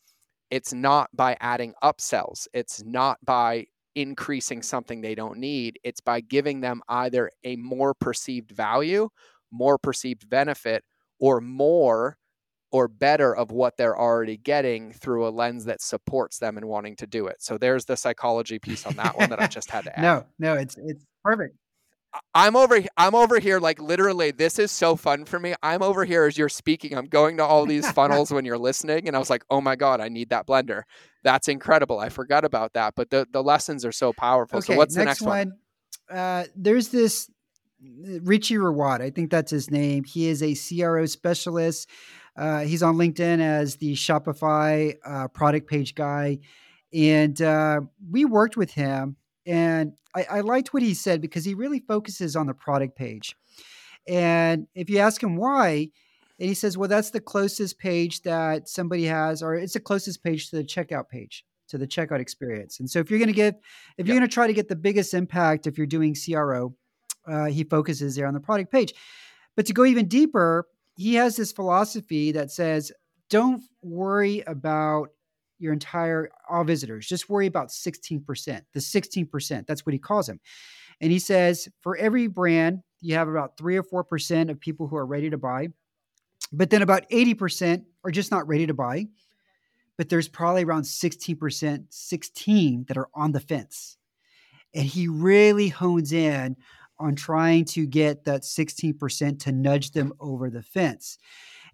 [0.50, 2.48] it's not by adding upsells.
[2.54, 5.80] It's not by increasing something they don't need.
[5.84, 9.10] It's by giving them either a more perceived value,
[9.52, 10.84] more perceived benefit,
[11.20, 12.18] or more
[12.72, 16.96] or better of what they're already getting through a lens that supports them in wanting
[16.96, 17.42] to do it.
[17.42, 20.02] So there's the psychology piece on that one that I just had to add.
[20.02, 21.56] no, no, it's it's perfect.
[22.34, 25.54] I'm over I'm over here like literally this is so fun for me.
[25.64, 26.98] I'm over here as you're speaking.
[26.98, 29.76] I'm going to all these funnels when you're listening and I was like, "Oh my
[29.76, 30.84] god, I need that blender."
[31.24, 32.00] That's incredible.
[32.00, 34.60] I forgot about that, but the the lessons are so powerful.
[34.60, 35.54] Okay, so what's next the next one?
[36.10, 36.18] one?
[36.20, 37.30] Uh, there's this
[38.22, 39.02] Rishi Rawat.
[39.02, 40.04] I think that's his name.
[40.04, 41.90] He is a CRO specialist.
[42.36, 46.40] Uh, he's on LinkedIn as the Shopify uh, product page guy.
[46.94, 51.54] And uh, we worked with him and I, I liked what he said because he
[51.54, 53.36] really focuses on the product page.
[54.08, 55.90] And if you ask him why,
[56.40, 60.24] and he says, well, that's the closest page that somebody has, or it's the closest
[60.24, 62.80] page to the checkout page, to the checkout experience.
[62.80, 63.62] And so if you're going to get,
[63.98, 66.76] if you're going to try to get the biggest impact, if you're doing CRO,
[67.28, 68.94] uh, he focuses there on the product page.
[69.56, 72.92] But to go even deeper, he has this philosophy that says,
[73.30, 75.10] don't worry about
[75.62, 77.08] your entire all visitors.
[77.08, 78.26] Just worry about 16%.
[78.74, 80.40] The 16%, that's what he calls them.
[81.00, 84.96] And he says for every brand, you have about 3 or 4% of people who
[84.96, 85.70] are ready to buy.
[86.52, 89.08] But then about 80% are just not ready to buy.
[89.98, 93.98] But there's probably around 16%, 16 that are on the fence.
[94.74, 96.56] And he really hones in
[97.00, 101.18] on trying to get that 16% to nudge them over the fence.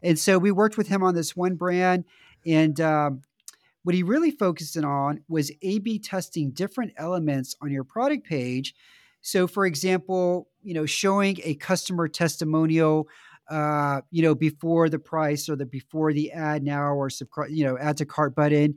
[0.02, 2.06] And so we worked with him on this one brand,
[2.46, 3.22] and um,
[3.88, 8.76] what he really focused on was A B testing different elements on your product page.
[9.22, 13.08] So, for example, you know, showing a customer testimonial,
[13.50, 17.10] uh, you know, before the price or the before the add now or
[17.50, 18.76] you know, add to cart button,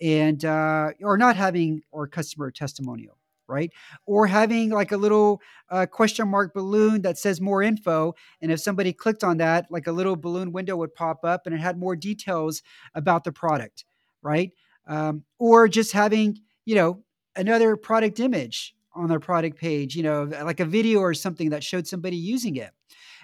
[0.00, 3.16] and uh, or not having or customer testimonial
[3.46, 3.72] right?
[4.06, 5.40] Or having like a little
[5.70, 8.14] uh, question mark balloon that says more info.
[8.42, 11.54] And if somebody clicked on that, like a little balloon window would pop up and
[11.54, 12.62] it had more details
[12.94, 13.84] about the product
[14.22, 14.52] right?
[14.86, 17.02] Um, or just having, you know,
[17.36, 21.62] another product image on their product page, you know, like a video or something that
[21.62, 22.70] showed somebody using it.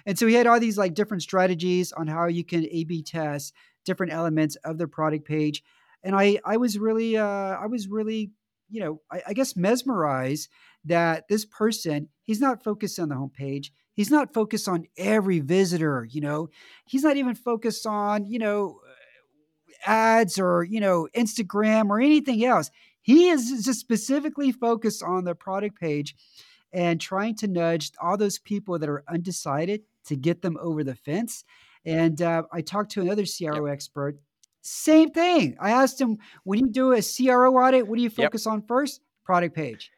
[0.05, 3.53] And so he had all these like different strategies on how you can A/B test
[3.83, 5.63] different elements of the product page.
[6.03, 8.31] And I, I was really, uh, I was really,
[8.69, 10.49] you know, I, I guess mesmerized
[10.85, 13.67] that this person, he's not focused on the homepage.
[13.93, 16.49] He's not focused on every visitor, you know.
[16.85, 18.79] He's not even focused on, you know,
[19.85, 22.71] ads or you know Instagram or anything else.
[23.01, 26.15] He is just specifically focused on the product page
[26.73, 30.95] and trying to nudge all those people that are undecided to get them over the
[30.95, 31.43] fence.
[31.85, 33.73] And uh, I talked to another CRO yep.
[33.73, 34.17] expert.
[34.61, 35.55] Same thing.
[35.59, 38.53] I asked him, when you do a CRO audit, what do you focus yep.
[38.53, 39.01] on first?
[39.23, 39.91] Product page.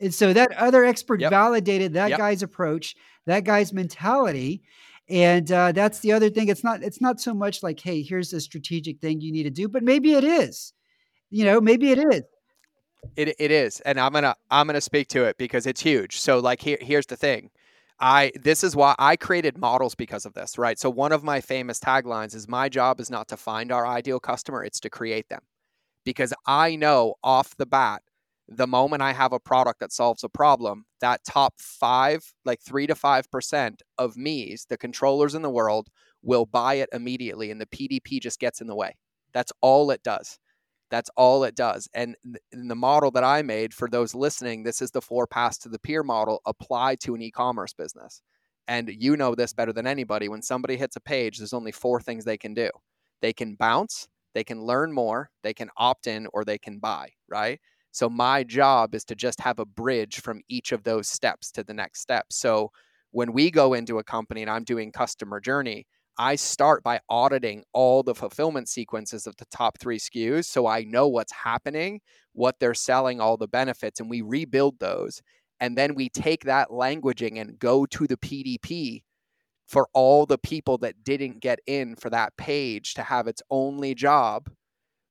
[0.00, 1.30] And so that other expert yep.
[1.30, 2.94] validated that guy's approach,
[3.26, 4.62] that guy's mentality.
[5.08, 6.48] And uh, that's the other thing.
[6.48, 9.50] It's not it's not so much like, hey, here's a strategic thing you need to
[9.50, 10.72] do, but maybe it is.
[11.30, 12.22] You know, maybe it is.
[13.16, 16.18] It it is, and I'm gonna I'm gonna speak to it because it's huge.
[16.20, 17.50] So like here here's the thing.
[18.00, 20.78] I this is why I created models because of this, right?
[20.78, 24.20] So one of my famous taglines is my job is not to find our ideal
[24.20, 25.42] customer, it's to create them.
[26.04, 28.02] Because I know off the bat
[28.48, 32.86] the moment I have a product that solves a problem, that top five, like three
[32.86, 35.88] to five percent of me's, the controllers in the world,
[36.22, 38.96] will buy it immediately, and the PDP just gets in the way.
[39.32, 40.38] That's all it does.
[40.90, 41.88] That's all it does.
[41.94, 42.16] And
[42.52, 45.68] in the model that I made for those listening, this is the four pass to
[45.68, 48.22] the peer model applied to an e commerce business.
[48.68, 50.28] And you know this better than anybody.
[50.28, 52.70] When somebody hits a page, there's only four things they can do
[53.22, 57.08] they can bounce, they can learn more, they can opt in, or they can buy,
[57.28, 57.58] right?
[57.94, 61.62] So my job is to just have a bridge from each of those steps to
[61.62, 62.26] the next step.
[62.30, 62.72] So
[63.12, 65.86] when we go into a company and I'm doing customer journey,
[66.18, 70.82] I start by auditing all the fulfillment sequences of the top three SKUs so I
[70.82, 72.00] know what's happening,
[72.32, 75.22] what they're selling, all the benefits, and we rebuild those.
[75.60, 79.04] And then we take that languaging and go to the PDP
[79.68, 83.94] for all the people that didn't get in for that page to have its only
[83.94, 84.50] job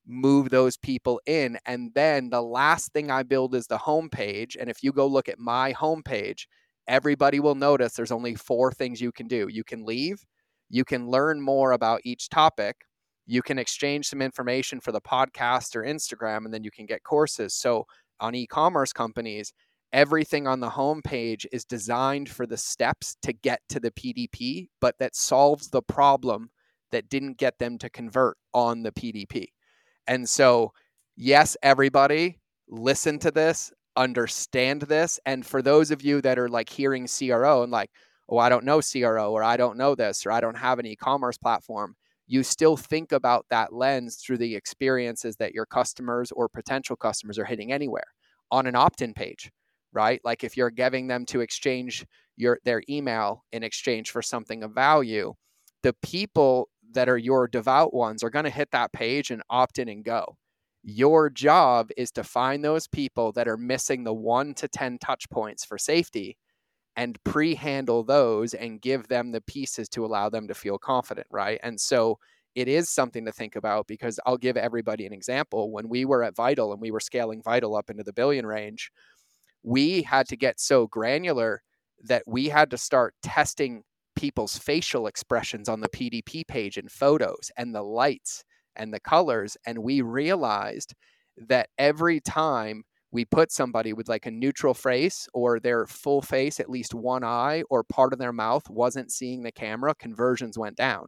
[0.05, 1.57] move those people in.
[1.65, 4.55] And then the last thing I build is the homepage.
[4.59, 6.45] And if you go look at my homepage,
[6.87, 9.47] everybody will notice there's only four things you can do.
[9.49, 10.17] You can leave,
[10.69, 12.75] you can learn more about each topic,
[13.25, 17.03] you can exchange some information for the podcast or Instagram, and then you can get
[17.03, 17.53] courses.
[17.53, 17.85] So
[18.19, 19.53] on e commerce companies,
[19.93, 24.95] everything on the homepage is designed for the steps to get to the PDP, but
[24.99, 26.49] that solves the problem
[26.91, 29.47] that didn't get them to convert on the PDP.
[30.07, 30.73] And so,
[31.15, 33.71] yes, everybody, listen to this.
[33.95, 35.19] understand this.
[35.25, 37.91] And for those of you that are like hearing CRO and like,
[38.29, 40.85] oh, I don't know CRO or I don't know this or I don't have an
[40.85, 41.95] e commerce platform,
[42.27, 47.37] you still think about that lens through the experiences that your customers or potential customers
[47.37, 48.07] are hitting anywhere
[48.51, 49.51] on an opt in page,
[49.91, 50.21] right?
[50.23, 52.05] Like if you're giving them to exchange
[52.37, 55.33] your their email in exchange for something of value,
[55.83, 59.79] the people that are your devout ones are going to hit that page and opt
[59.79, 60.37] in and go.
[60.83, 65.29] Your job is to find those people that are missing the one to 10 touch
[65.29, 66.37] points for safety
[66.95, 71.27] and pre handle those and give them the pieces to allow them to feel confident,
[71.31, 71.59] right?
[71.63, 72.19] And so
[72.55, 75.71] it is something to think about because I'll give everybody an example.
[75.71, 78.91] When we were at Vital and we were scaling Vital up into the billion range,
[79.63, 81.63] we had to get so granular
[82.03, 83.83] that we had to start testing
[84.16, 88.43] people's facial expressions on the PDP page and photos and the lights
[88.76, 89.57] and the colors.
[89.66, 90.93] And we realized
[91.38, 96.59] that every time we put somebody with like a neutral face or their full face,
[96.59, 100.76] at least one eye or part of their mouth wasn't seeing the camera, conversions went
[100.76, 101.05] down.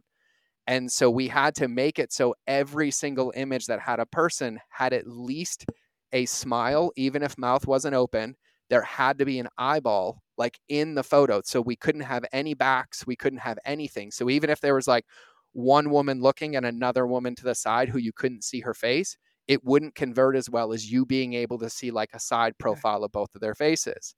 [0.68, 4.58] And so we had to make it so every single image that had a person
[4.70, 5.66] had at least
[6.12, 8.36] a smile, even if mouth wasn't open.
[8.68, 11.40] There had to be an eyeball like in the photo.
[11.44, 14.10] So we couldn't have any backs, we couldn't have anything.
[14.10, 15.06] So even if there was like
[15.52, 19.16] one woman looking and another woman to the side who you couldn't see her face,
[19.48, 23.04] it wouldn't convert as well as you being able to see like a side profile
[23.04, 24.14] of both of their faces.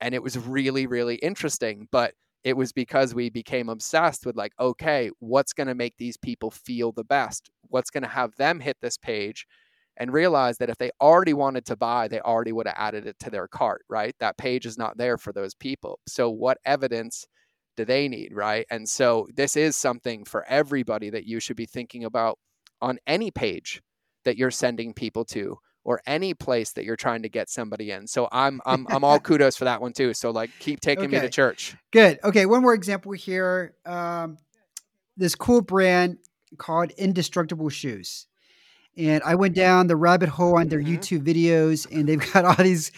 [0.00, 1.88] And it was really, really interesting.
[1.92, 2.14] But
[2.44, 6.50] it was because we became obsessed with like, okay, what's going to make these people
[6.50, 7.50] feel the best?
[7.68, 9.46] What's going to have them hit this page
[9.96, 13.18] and realize that if they already wanted to buy, they already would have added it
[13.20, 14.14] to their cart, right?
[14.20, 16.00] That page is not there for those people.
[16.06, 17.26] So, what evidence
[17.76, 18.66] do they need, right?
[18.70, 22.38] And so, this is something for everybody that you should be thinking about
[22.80, 23.82] on any page
[24.24, 28.06] that you're sending people to or any place that you're trying to get somebody in.
[28.06, 30.14] So I'm I'm I'm all kudos for that one too.
[30.14, 31.16] So like keep taking okay.
[31.16, 31.76] me to church.
[31.90, 32.20] Good.
[32.22, 33.74] Okay, one more example here.
[33.84, 34.38] Um,
[35.16, 36.18] this cool brand
[36.58, 38.26] called Indestructible Shoes.
[38.96, 40.94] And I went down the rabbit hole on their mm-hmm.
[40.94, 42.92] YouTube videos and they've got all these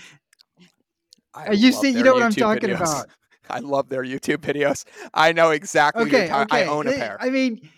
[1.35, 2.77] I you see you know what I'm talking videos.
[2.77, 3.07] about.
[3.51, 4.85] I love their YouTube videos.
[5.13, 6.65] I know exactly okay, okay.
[6.65, 7.19] I own a pair.
[7.21, 7.69] I mean,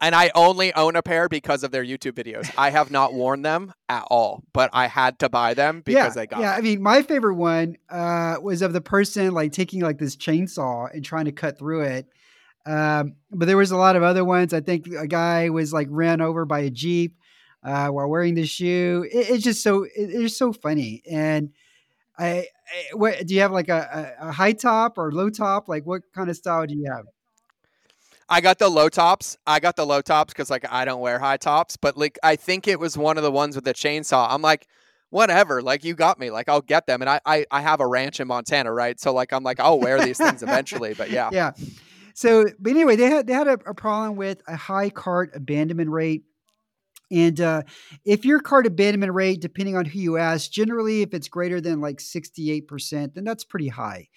[0.00, 2.50] and I only own a pair because of their YouTube videos.
[2.56, 6.22] I have not worn them at all, but I had to buy them because yeah,
[6.22, 6.40] I got.
[6.40, 6.58] Yeah, them.
[6.58, 10.92] I mean, my favorite one uh, was of the person like taking like this chainsaw
[10.94, 12.06] and trying to cut through it.
[12.66, 14.52] Um, but there was a lot of other ones.
[14.52, 17.16] I think a guy was like ran over by a jeep
[17.62, 19.06] uh, while wearing the shoe.
[19.10, 21.02] It, it's just so it, it's so funny.
[21.10, 21.50] And
[22.18, 22.46] I, I,
[22.92, 25.68] what do you have like a, a, high top or low top?
[25.68, 27.06] Like what kind of style do you have?
[28.28, 29.36] I got the low tops.
[29.46, 32.36] I got the low tops because like I don't wear high tops, but like I
[32.36, 34.28] think it was one of the ones with the chainsaw.
[34.30, 34.68] I'm like,
[35.08, 36.30] whatever, like you got me.
[36.30, 37.00] Like I'll get them.
[37.02, 39.00] And I I, I have a ranch in Montana, right?
[39.00, 40.94] So like I'm like, I'll wear these things eventually.
[40.94, 41.30] But yeah.
[41.32, 41.52] Yeah.
[42.14, 45.90] So but anyway, they had they had a, a problem with a high cart abandonment
[45.90, 46.24] rate.
[47.12, 47.62] And uh,
[48.04, 51.80] if your cart abandonment rate, depending on who you ask, generally if it's greater than
[51.80, 54.08] like 68%, then that's pretty high.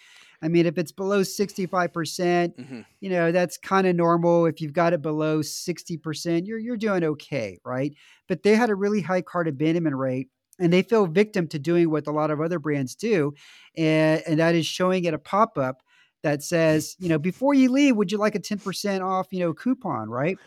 [0.44, 4.46] I mean, if it's below 65%, percent mm hmm you know, that's kind of normal.
[4.46, 7.94] If you've got it below 60%, you're you're doing okay, right?
[8.30, 11.90] But they had a really high cart abandonment rate and they fell victim to doing
[11.90, 13.34] what a lot of other brands do,
[13.76, 15.83] and, and that is showing it a pop-up
[16.24, 19.54] that says, you know, before you leave, would you like a 10% off, you know,
[19.54, 20.38] coupon, right?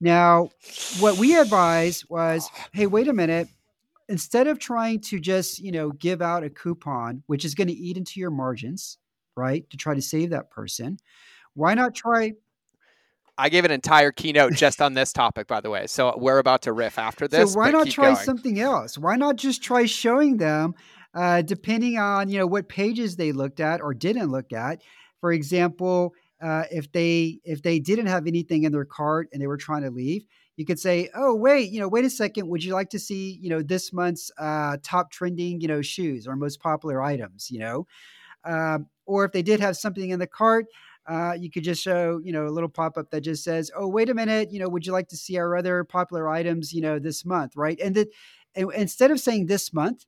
[0.00, 0.50] Now,
[0.98, 3.48] what we advised was, hey, wait a minute.
[4.08, 7.74] Instead of trying to just, you know, give out a coupon, which is going to
[7.74, 8.98] eat into your margins,
[9.36, 9.68] right?
[9.70, 10.98] To try to save that person.
[11.54, 12.32] Why not try?
[13.38, 15.86] I gave an entire keynote just on this topic, by the way.
[15.86, 17.52] So we're about to riff after this.
[17.52, 18.16] So why not try going.
[18.16, 18.98] something else?
[18.98, 20.74] Why not just try showing them,
[21.14, 24.82] uh, depending on you know what pages they looked at or didn't look at.
[25.22, 29.48] For example, uh, if they if they didn't have anything in their cart and they
[29.48, 30.26] were trying to leave,
[30.58, 32.48] you could say, "Oh, wait, you know, wait a second.
[32.48, 36.26] Would you like to see you know this month's uh, top trending you know shoes
[36.28, 37.50] or most popular items?
[37.50, 37.88] You know."
[38.44, 40.66] Um, or if they did have something in the cart,
[41.06, 43.88] uh, you could just show, you know, a little pop up that just says, "Oh,
[43.88, 46.80] wait a minute, you know, would you like to see our other popular items, you
[46.82, 47.78] know, this month?" Right?
[47.80, 48.08] And that
[48.54, 50.04] and instead of saying this month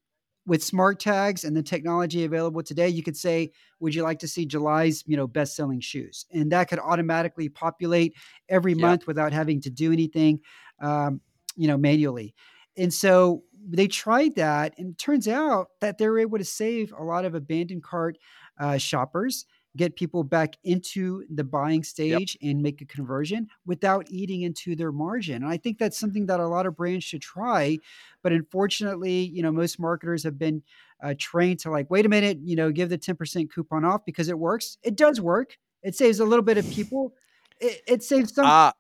[0.47, 4.29] with smart tags and the technology available today, you could say, "Would you like to
[4.29, 8.15] see July's, you know, best-selling shoes?" And that could automatically populate
[8.49, 8.81] every yep.
[8.81, 10.41] month without having to do anything,
[10.81, 11.21] um,
[11.57, 12.35] you know, manually.
[12.77, 16.93] And so they tried that, and it turns out that they were able to save
[16.93, 18.19] a lot of abandoned cart
[18.59, 19.47] uh, shoppers
[19.77, 22.51] get people back into the buying stage yep.
[22.51, 25.43] and make a conversion without eating into their margin.
[25.43, 27.79] And I think that's something that a lot of brands should try.
[28.23, 30.63] But unfortunately, you know, most marketers have been
[31.03, 34.29] uh, trained to like, wait a minute, you know, give the 10% coupon off because
[34.29, 34.79] it works.
[34.83, 35.59] It does work.
[35.83, 37.15] It saves a little bit of people.
[37.61, 38.47] It, it saves some.
[38.47, 38.73] Uh,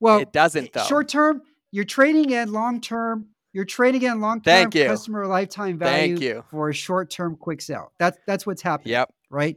[0.00, 0.84] well, it doesn't though.
[0.84, 3.26] Short term, you're trading in long term.
[3.52, 6.44] You're trading in long term customer lifetime value Thank you.
[6.50, 7.92] for a short term quick sale.
[7.98, 8.92] That's that's what's happening.
[8.92, 9.12] Yep.
[9.28, 9.56] Right.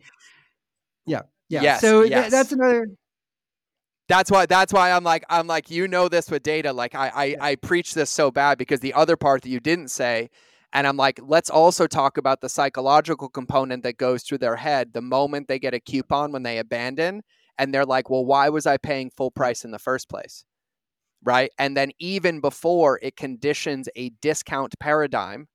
[1.05, 1.21] Yeah.
[1.49, 1.61] Yeah.
[1.61, 2.23] Yes, so yes.
[2.23, 2.87] Th- that's another.
[4.09, 4.45] That's why.
[4.45, 6.73] That's why I'm like I'm like you know this with data.
[6.73, 9.89] Like I I, I preach this so bad because the other part that you didn't
[9.89, 10.29] say
[10.73, 14.91] and I'm like, let's also talk about the psychological component that goes through their head
[14.91, 17.21] the moment they get a coupon when they abandon.
[17.59, 20.43] And they're like, well, why was I paying full price in the first place?
[21.23, 21.51] Right.
[21.59, 25.47] And then even before it conditions a discount paradigm.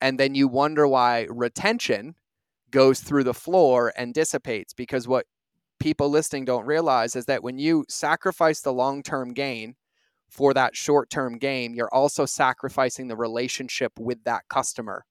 [0.00, 2.16] And then you wonder why retention
[2.70, 5.26] goes through the floor and dissipates because what
[5.78, 9.74] people listening don't realize is that when you sacrifice the long term gain
[10.28, 15.04] for that short term gain, you're also sacrificing the relationship with that customer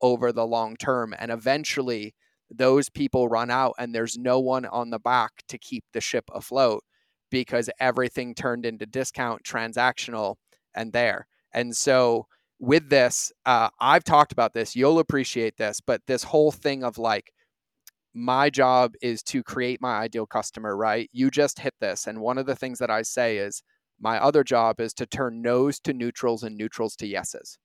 [0.00, 1.14] over the long term.
[1.18, 2.14] And eventually,
[2.50, 6.24] those people run out, and there's no one on the back to keep the ship
[6.32, 6.82] afloat
[7.30, 10.36] because everything turned into discount, transactional,
[10.74, 11.26] and there.
[11.52, 12.26] And so,
[12.60, 16.98] with this, uh, I've talked about this, you'll appreciate this, but this whole thing of
[16.98, 17.32] like,
[18.12, 21.08] my job is to create my ideal customer, right?
[21.12, 22.06] You just hit this.
[22.06, 23.62] And one of the things that I say is,
[24.00, 27.58] my other job is to turn no's to neutrals and neutrals to yeses.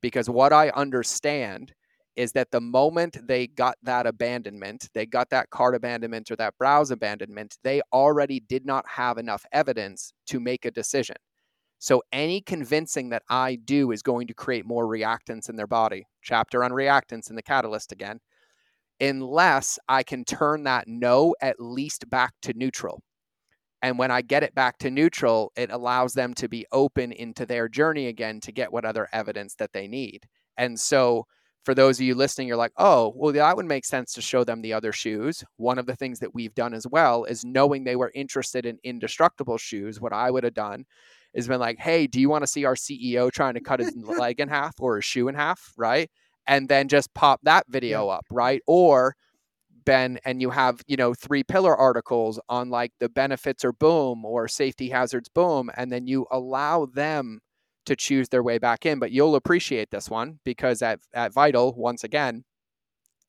[0.00, 1.72] Because what I understand
[2.16, 6.54] is that the moment they got that abandonment, they got that cart abandonment or that
[6.58, 11.16] browse abandonment, they already did not have enough evidence to make a decision.
[11.82, 16.06] So any convincing that I do is going to create more reactance in their body.
[16.22, 18.20] Chapter on reactance in the catalyst again.
[19.00, 23.02] Unless I can turn that no at least back to neutral.
[23.82, 27.46] And when I get it back to neutral, it allows them to be open into
[27.46, 30.28] their journey again to get what other evidence that they need.
[30.56, 31.26] And so,
[31.64, 34.44] for those of you listening, you're like, oh, well, that would make sense to show
[34.44, 35.42] them the other shoes.
[35.56, 38.78] One of the things that we've done as well is knowing they were interested in
[38.84, 40.00] indestructible shoes.
[40.00, 40.86] What I would have done
[41.34, 43.94] is been like, hey, do you want to see our CEO trying to cut his
[44.18, 45.72] leg in half or his shoe in half?
[45.76, 46.10] Right.
[46.46, 48.14] And then just pop that video yeah.
[48.14, 48.26] up.
[48.30, 48.62] Right.
[48.66, 49.14] Or,
[49.84, 54.24] Ben, and you have, you know, three pillar articles on like the benefits or boom
[54.24, 57.40] or safety hazards boom, and then you allow them
[57.86, 58.98] to choose their way back in.
[58.98, 62.44] But you'll appreciate this one because at, at Vital, once again,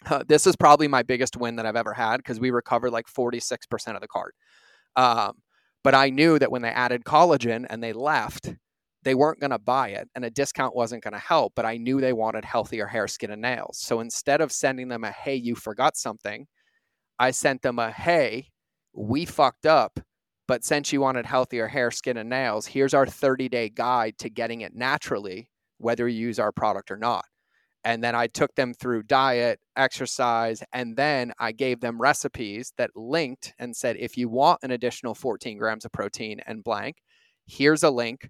[0.05, 3.07] uh, this is probably my biggest win that I've ever had because we recovered like
[3.07, 4.35] 46% of the cart.
[4.95, 5.33] Um,
[5.83, 8.53] but I knew that when they added collagen and they left,
[9.03, 11.77] they weren't going to buy it and a discount wasn't going to help, but I
[11.77, 13.77] knew they wanted healthier hair, skin, and nails.
[13.79, 16.47] So instead of sending them a, hey, you forgot something,
[17.19, 18.49] I sent them a, hey,
[18.93, 19.99] we fucked up,
[20.47, 24.29] but since you wanted healthier hair, skin, and nails, here's our 30 day guide to
[24.29, 27.25] getting it naturally, whether you use our product or not.
[27.85, 32.95] And then I took them through diet, exercise, and then I gave them recipes that
[32.95, 36.97] linked and said, if you want an additional 14 grams of protein and blank,
[37.45, 38.29] here's a link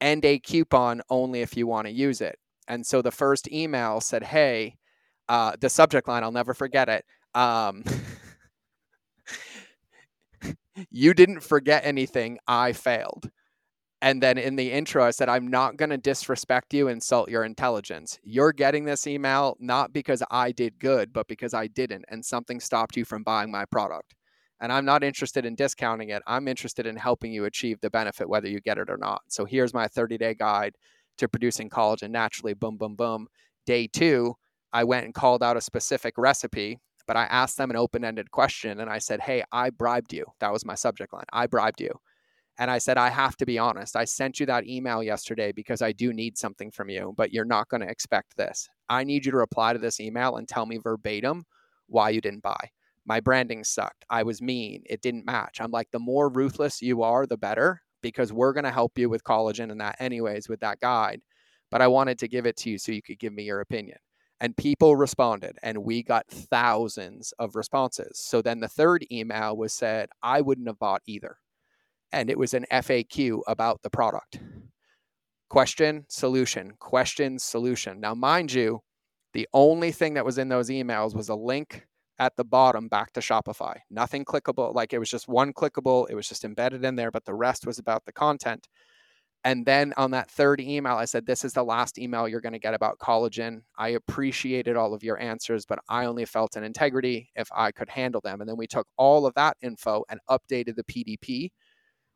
[0.00, 2.38] and a coupon only if you want to use it.
[2.68, 4.76] And so the first email said, Hey,
[5.28, 7.04] uh, the subject line, I'll never forget it.
[7.34, 7.84] Um,
[10.90, 12.38] you didn't forget anything.
[12.46, 13.30] I failed.
[14.06, 17.42] And then in the intro, I said, I'm not going to disrespect you, insult your
[17.42, 18.20] intelligence.
[18.22, 22.60] You're getting this email not because I did good, but because I didn't, and something
[22.60, 24.14] stopped you from buying my product
[24.60, 26.22] and I'm not interested in discounting it.
[26.26, 29.22] I'm interested in helping you achieve the benefit, whether you get it or not.
[29.28, 30.76] So here's my 30 day guide
[31.18, 32.54] to producing collagen naturally.
[32.54, 33.28] Boom, boom, boom.
[33.66, 34.34] Day two,
[34.72, 38.30] I went and called out a specific recipe, but I asked them an open ended
[38.30, 40.24] question and I said, Hey, I bribed you.
[40.40, 41.24] That was my subject line.
[41.32, 41.90] I bribed you.
[42.58, 43.96] And I said, I have to be honest.
[43.96, 47.44] I sent you that email yesterday because I do need something from you, but you're
[47.44, 48.68] not going to expect this.
[48.88, 51.44] I need you to reply to this email and tell me verbatim
[51.86, 52.70] why you didn't buy
[53.06, 54.04] my branding sucked.
[54.10, 54.82] I was mean.
[54.84, 55.60] It didn't match.
[55.60, 59.08] I'm like, the more ruthless you are, the better, because we're going to help you
[59.08, 61.22] with collagen and that, anyways, with that guide.
[61.70, 63.98] But I wanted to give it to you so you could give me your opinion.
[64.40, 68.18] And people responded, and we got thousands of responses.
[68.18, 71.38] So then the third email was said, I wouldn't have bought either.
[72.12, 74.40] And it was an FAQ about the product.
[75.48, 78.00] Question, solution, question, solution.
[78.00, 78.80] Now, mind you,
[79.32, 81.86] the only thing that was in those emails was a link
[82.18, 83.76] at the bottom back to Shopify.
[83.90, 84.74] Nothing clickable.
[84.74, 86.08] Like it was just one clickable.
[86.08, 88.66] It was just embedded in there, but the rest was about the content.
[89.44, 92.52] And then on that third email, I said, This is the last email you're going
[92.52, 93.60] to get about collagen.
[93.78, 97.88] I appreciated all of your answers, but I only felt an integrity if I could
[97.88, 98.40] handle them.
[98.40, 101.50] And then we took all of that info and updated the PDP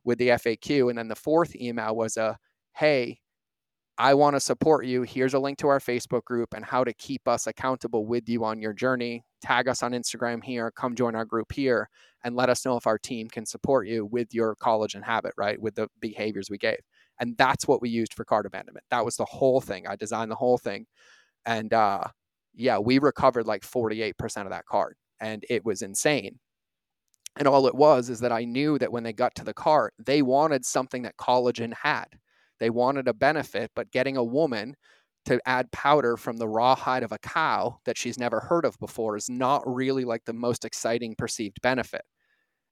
[0.04, 0.90] with the FAQ.
[0.90, 2.38] And then the fourth email was a,
[2.74, 3.20] Hey,
[4.00, 5.02] I want to support you.
[5.02, 8.44] Here's a link to our Facebook group and how to keep us accountable with you
[8.44, 9.24] on your journey.
[9.42, 11.90] Tag us on Instagram here, come join our group here,
[12.24, 15.60] and let us know if our team can support you with your collagen habit, right?
[15.60, 16.78] With the behaviors we gave.
[17.18, 18.86] And that's what we used for card abandonment.
[18.90, 19.86] That was the whole thing.
[19.86, 20.86] I designed the whole thing.
[21.44, 22.04] And uh,
[22.54, 24.96] yeah, we recovered like 48% of that card.
[25.20, 26.38] And it was insane.
[27.36, 29.94] And all it was is that I knew that when they got to the cart,
[29.98, 32.06] they wanted something that collagen had.
[32.58, 34.76] They wanted a benefit, but getting a woman
[35.26, 38.78] to add powder from the raw hide of a cow that she's never heard of
[38.78, 42.02] before is not really like the most exciting perceived benefit.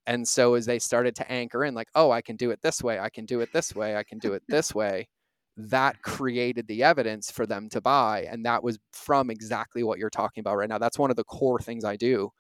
[0.07, 2.83] And so as they started to anchor in, like, oh, I can do it this
[2.83, 5.09] way, I can do it this way, I can do it this way,
[5.57, 8.27] that created the evidence for them to buy.
[8.31, 10.79] And that was from exactly what you're talking about right now.
[10.79, 12.31] That's one of the core things I do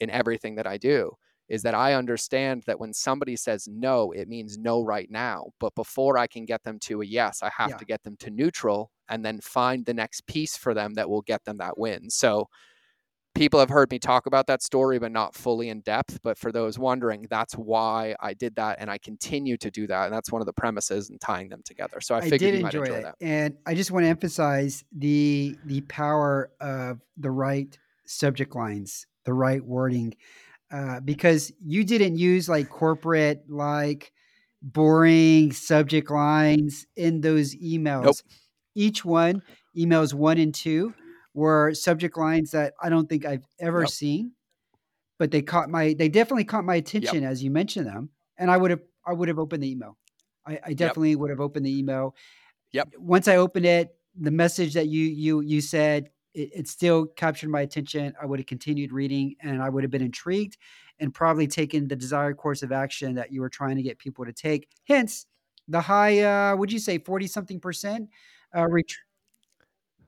[0.00, 1.12] in everything that I do
[1.48, 5.46] is that I understand that when somebody says no, it means no right now.
[5.60, 7.76] But before I can get them to a yes, I have yeah.
[7.76, 11.22] to get them to neutral and then find the next piece for them that will
[11.22, 12.10] get them that win.
[12.10, 12.48] So
[13.36, 16.18] people have heard me talk about that story, but not fully in depth.
[16.22, 20.06] But for those wondering, that's why I did that, and I continue to do that,
[20.06, 22.00] and that's one of the premises in tying them together.
[22.00, 23.14] So I, I figured you might enjoy, that.
[23.20, 29.34] And I just want to emphasize the the power of the right subject lines, the
[29.34, 30.14] right wording,
[30.70, 34.12] uh, because you didn't use like corporate like
[34.62, 38.04] boring subject lines in those emails.
[38.04, 38.16] Nope.
[38.74, 39.42] Each one,
[39.76, 40.92] emails one and two
[41.34, 43.90] were subject lines that I don't think I've ever yep.
[43.90, 44.32] seen,
[45.18, 47.30] but they caught my they definitely caught my attention yep.
[47.30, 49.96] as you mentioned them, and I would have I would have opened the email.
[50.46, 51.18] I, I definitely yep.
[51.20, 52.14] would have opened the email.
[52.72, 52.94] Yep.
[52.98, 57.48] Once I opened it, the message that you you you said it, it still captured
[57.48, 58.12] my attention.
[58.20, 60.58] I would have continued reading, and I would have been intrigued,
[61.00, 64.24] and probably taken the desired course of action that you were trying to get people
[64.24, 64.68] to take.
[64.84, 65.26] Hence,
[65.66, 68.10] the high uh, would you say forty something percent
[68.54, 68.84] uh, ret-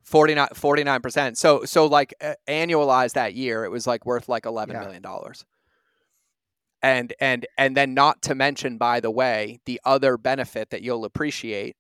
[0.05, 1.39] 49 percent.
[1.39, 4.83] So so like uh, annualized that year, it was like worth like eleven yeah.
[4.83, 5.45] million dollars.
[6.81, 11.05] And and and then not to mention, by the way, the other benefit that you'll
[11.05, 11.77] appreciate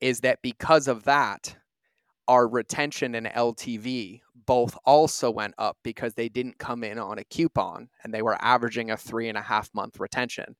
[0.00, 1.56] is that because of that,
[2.28, 7.24] our retention and LTV both also went up because they didn't come in on a
[7.24, 10.56] coupon and they were averaging a three and a half month retention.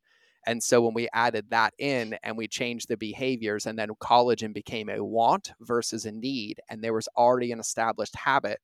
[0.46, 4.52] And so when we added that in and we changed the behaviors, and then collagen
[4.52, 8.58] became a want versus a need, and there was already an established habit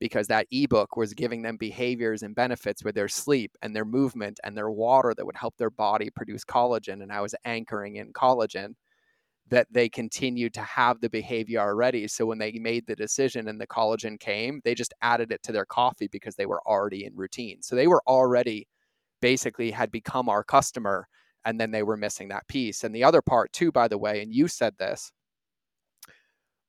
[0.00, 4.40] because that ebook was giving them behaviors and benefits with their sleep and their movement
[4.42, 7.02] and their water that would help their body produce collagen.
[7.02, 8.74] And I was anchoring in collagen
[9.48, 12.08] that they continued to have the behavior already.
[12.08, 15.52] So when they made the decision and the collagen came, they just added it to
[15.52, 17.62] their coffee because they were already in routine.
[17.62, 18.68] So they were already
[19.20, 21.06] basically had become our customer
[21.44, 22.84] and then they were missing that piece.
[22.84, 25.12] And the other part, too, by the way, and you said this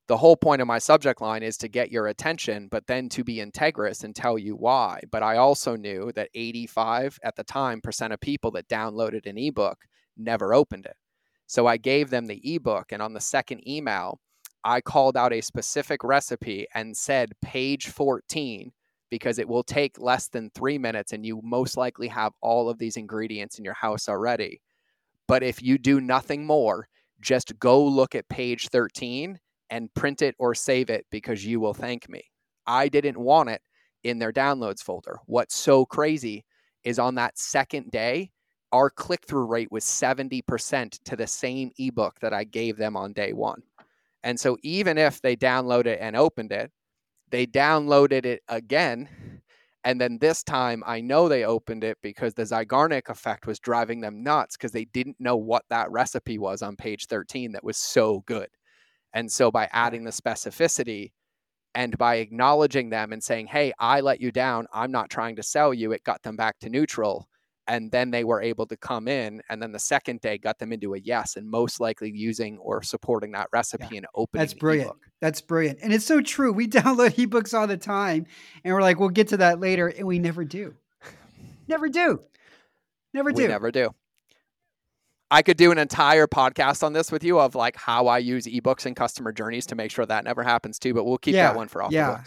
[0.07, 3.23] the whole point of my subject line is to get your attention, but then to
[3.23, 4.99] be integrous and tell you why.
[5.09, 9.37] But I also knew that 85 at the time percent of people that downloaded an
[9.37, 9.77] ebook
[10.17, 10.97] never opened it.
[11.47, 14.19] So I gave them the ebook, and on the second email,
[14.63, 18.71] I called out a specific recipe and said, page 14
[19.09, 22.79] because it will take less than three minutes and you most likely have all of
[22.79, 24.59] these ingredients in your house already.
[25.27, 26.87] But if you do nothing more,
[27.21, 29.37] just go look at page 13
[29.69, 32.23] and print it or save it because you will thank me.
[32.65, 33.61] I didn't want it
[34.03, 35.19] in their downloads folder.
[35.25, 36.43] What's so crazy
[36.83, 38.31] is on that second day,
[38.73, 43.13] our click through rate was 70% to the same ebook that I gave them on
[43.13, 43.61] day one.
[44.23, 46.71] And so even if they downloaded and opened it,
[47.29, 49.07] they downloaded it again.
[49.83, 54.01] And then this time, I know they opened it because the Zeigarnik effect was driving
[54.01, 57.77] them nuts because they didn't know what that recipe was on page 13 that was
[57.77, 58.47] so good.
[59.13, 61.11] And so, by adding the specificity
[61.75, 65.43] and by acknowledging them and saying, Hey, I let you down, I'm not trying to
[65.43, 67.27] sell you, it got them back to neutral
[67.67, 70.73] and then they were able to come in and then the second day got them
[70.73, 73.97] into a yes and most likely using or supporting that recipe yeah.
[73.97, 75.01] and opening that's brilliant ebook.
[75.21, 78.25] that's brilliant and it's so true we download ebooks all the time
[78.63, 80.73] and we're like we'll get to that later and we never do
[81.67, 82.19] never do
[83.13, 83.89] never do we never do
[85.31, 88.45] I could do an entire podcast on this with you of like how I use
[88.45, 91.47] ebooks and customer journeys to make sure that never happens too, but we'll keep yeah,
[91.47, 92.21] that one for off yeah.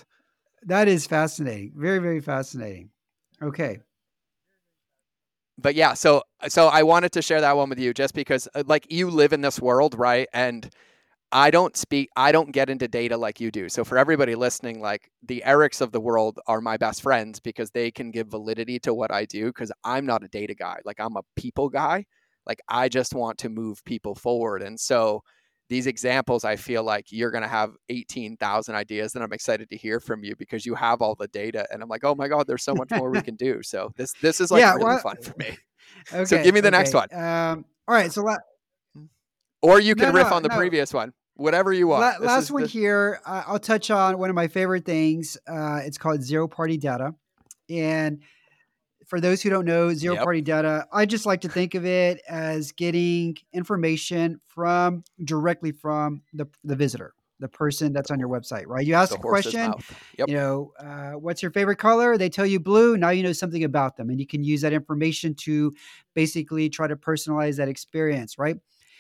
[0.65, 1.73] That is fascinating.
[1.77, 2.91] Very, very fascinating.
[3.41, 3.79] Okay.
[5.59, 8.63] But yeah, so so I wanted to share that one with you just because uh,
[8.67, 10.29] like you live in this world, right?
[10.33, 10.69] And
[11.33, 13.69] I don't speak I don't get into data like you do.
[13.69, 17.71] So for everybody listening, like the Erics of the world are my best friends because
[17.71, 20.79] they can give validity to what I do because I'm not a data guy.
[20.85, 22.05] Like I'm a people guy.
[22.47, 24.63] Like I just want to move people forward.
[24.63, 25.23] And so
[25.69, 29.77] these examples, I feel like you're going to have 18,000 ideas and I'm excited to
[29.77, 31.67] hear from you because you have all the data.
[31.73, 33.63] And I'm like, oh my God, there's so much more we can do.
[33.63, 35.57] So this, this is like yeah, really well, fun for me.
[36.13, 36.79] Okay, so give me the okay.
[36.79, 37.09] next one.
[37.15, 38.13] Um, all right.
[38.13, 38.37] So, la-
[39.63, 40.57] or you can no, riff no, on the no.
[40.57, 42.21] previous one, whatever you want.
[42.21, 45.39] La- last one the- here, uh, I'll touch on one of my favorite things.
[45.49, 47.15] Uh, it's called zero party data.
[47.71, 48.21] And
[49.07, 50.25] for those who don't know, zero yep.
[50.25, 56.23] party data, I just like to think of it as getting information from directly from
[56.33, 58.85] the, the visitor, the person that's on your website, right?
[58.85, 59.73] You ask the a question,
[60.19, 60.29] yep.
[60.29, 62.19] you know, uh, what's your favorite color?
[62.19, 62.97] They tell you blue.
[62.97, 65.73] Now you know something about them, and you can use that information to
[66.15, 68.57] basically try to personalize that experience, right?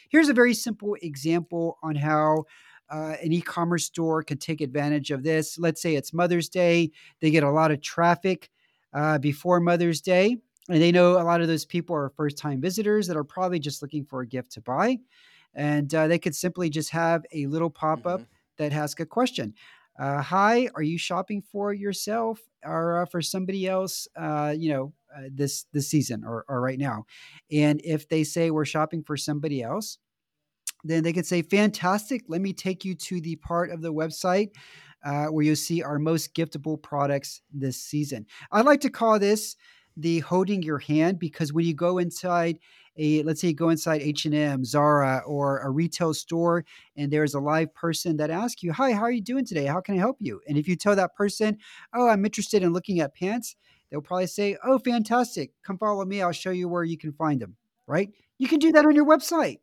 [0.09, 2.44] Here's a very simple example on how
[2.88, 5.59] uh, an e-commerce store can take advantage of this.
[5.59, 8.50] Let's say it's Mother's Day; they get a lot of traffic
[8.97, 10.38] uh, before Mother's Day.
[10.68, 13.61] And they know a lot of those people are first time visitors that are probably
[13.61, 14.99] just looking for a gift to buy.
[15.55, 18.30] And uh, they could simply just have a little pop up mm-hmm.
[18.59, 19.55] that asks a question.
[19.99, 24.09] Uh, hi, are you shopping for yourself or uh, for somebody else?
[24.16, 27.07] Uh, you know, uh, this this season or, or right now,
[27.51, 29.97] and if they say we're shopping for somebody else,
[30.84, 32.24] then they can say, "Fantastic!
[32.28, 34.51] Let me take you to the part of the website
[35.07, 38.26] uh, where you'll see our most giftable products this season.
[38.50, 39.57] I like to call this
[39.96, 42.59] the holding your hand because when you go inside
[42.98, 46.64] a let's say you go inside H&M, Zara or a retail store
[46.96, 49.66] and there's a live person that asks you, "Hi, how are you doing today?
[49.66, 51.59] How can I help you?" And if you tell that person,
[51.94, 53.54] "Oh, I'm interested in looking at pants,"
[53.90, 55.52] they'll probably say, "Oh, fantastic.
[55.62, 56.20] Come follow me.
[56.20, 58.11] I'll show you where you can find them." Right?
[58.38, 59.61] You can do that on your website.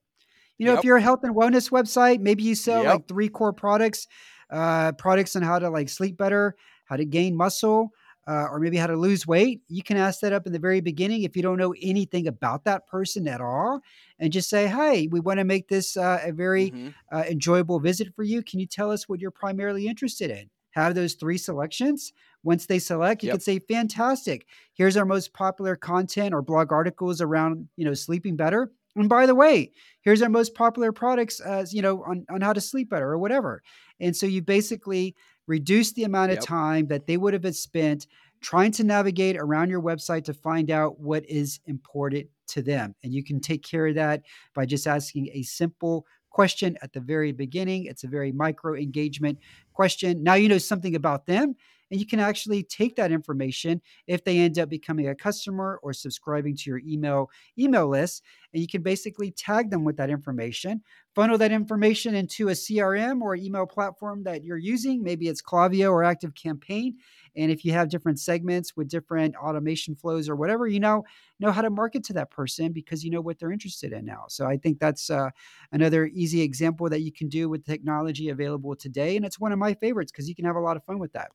[0.57, 0.79] You know, yep.
[0.79, 2.93] if you're a health and wellness website, maybe you sell yep.
[2.93, 4.07] like three core products
[4.49, 7.91] uh, products on how to like sleep better, how to gain muscle,
[8.27, 10.79] uh, or maybe how to lose weight, you can ask that up in the very
[10.79, 13.81] beginning if you don't know anything about that person at all,
[14.19, 16.89] and just say, "Hey, we want to make this uh, a very mm-hmm.
[17.11, 18.41] uh, enjoyable visit for you.
[18.41, 22.13] Can you tell us what you're primarily interested in?" Have those three selections.
[22.43, 23.35] Once they select, you yep.
[23.35, 24.47] can say, "Fantastic!
[24.73, 29.25] Here's our most popular content or blog articles around you know sleeping better." And by
[29.25, 29.71] the way,
[30.01, 33.17] here's our most popular products as you know on, on how to sleep better or
[33.17, 33.63] whatever.
[33.99, 35.15] And so you basically
[35.47, 36.45] reduce the amount of yep.
[36.45, 38.07] time that they would have been spent
[38.41, 42.93] trying to navigate around your website to find out what is important to them.
[43.03, 44.21] And you can take care of that
[44.53, 47.85] by just asking a simple question at the very beginning.
[47.85, 49.39] It's a very micro engagement
[49.73, 50.23] question.
[50.23, 51.55] Now you know something about them
[51.93, 55.93] and you can actually take that information if they end up becoming a customer or
[55.93, 57.29] subscribing to your email
[57.59, 60.81] email list and you can basically tag them with that information.
[61.13, 65.03] Funnel that information into a crm or email platform that you're using.
[65.03, 66.93] Maybe it's Klaviyo or ActiveCampaign
[67.35, 71.03] and if you have different segments with different automation flows or whatever you know
[71.39, 74.23] know how to market to that person because you know what they're interested in now.
[74.29, 75.29] So i think that's uh,
[75.71, 79.15] another easy example that you can do with technology available today.
[79.15, 81.13] And it's one of my favorites because you can have a lot of fun with
[81.13, 81.29] that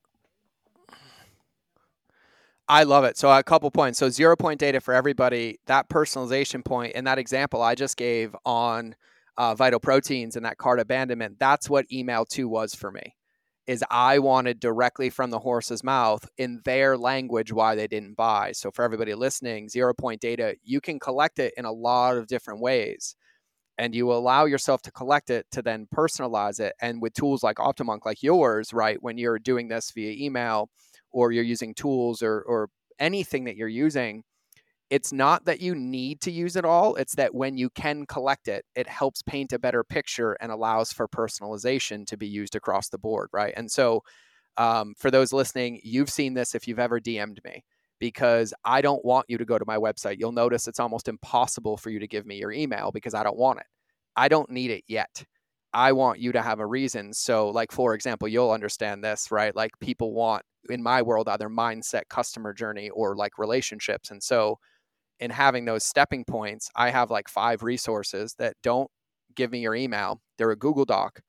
[2.68, 3.16] I love it.
[3.16, 3.98] So a couple points.
[3.98, 5.58] So zero point data for everybody.
[5.66, 8.94] That personalization point in that example I just gave on
[9.38, 11.38] uh, vital proteins and that cart abandonment.
[11.38, 13.14] That's what email two was for me.
[13.66, 18.52] Is I wanted directly from the horse's mouth in their language why they didn't buy.
[18.52, 22.26] So for everybody listening, zero point data you can collect it in a lot of
[22.26, 23.14] different ways,
[23.78, 26.74] and you allow yourself to collect it to then personalize it.
[26.82, 30.70] And with tools like OptiMonk, like yours, right, when you're doing this via email
[31.12, 34.24] or you're using tools or, or anything that you're using,
[34.90, 36.94] it's not that you need to use it all.
[36.96, 40.92] It's that when you can collect it, it helps paint a better picture and allows
[40.92, 43.52] for personalization to be used across the board, right?
[43.56, 44.02] And so,
[44.56, 47.62] um, for those listening, you've seen this if you've ever DM'd me
[48.00, 50.16] because I don't want you to go to my website.
[50.18, 53.38] You'll notice it's almost impossible for you to give me your email because I don't
[53.38, 53.66] want it.
[54.16, 55.24] I don't need it yet.
[55.72, 57.12] I want you to have a reason.
[57.12, 59.54] So, like, for example, you'll understand this, right?
[59.54, 64.58] Like, people want in my world either mindset customer journey or like relationships and so
[65.20, 68.90] in having those stepping points i have like five resources that don't
[69.34, 71.20] give me your email they're a google doc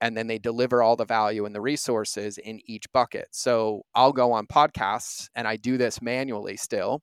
[0.00, 4.12] and then they deliver all the value and the resources in each bucket so i'll
[4.12, 7.02] go on podcasts and i do this manually still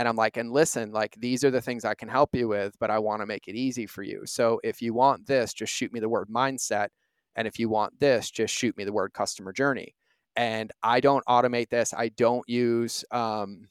[0.00, 2.74] and i'm like and listen like these are the things i can help you with
[2.80, 5.72] but i want to make it easy for you so if you want this just
[5.72, 6.88] shoot me the word mindset
[7.36, 9.94] and if you want this just shoot me the word customer journey
[10.36, 11.92] and I don't automate this.
[11.94, 13.68] I don't use um,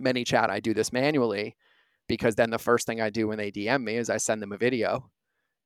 [0.00, 1.56] ManyChat, I do this manually
[2.08, 4.52] because then the first thing I do when they DM me is I send them
[4.52, 5.10] a video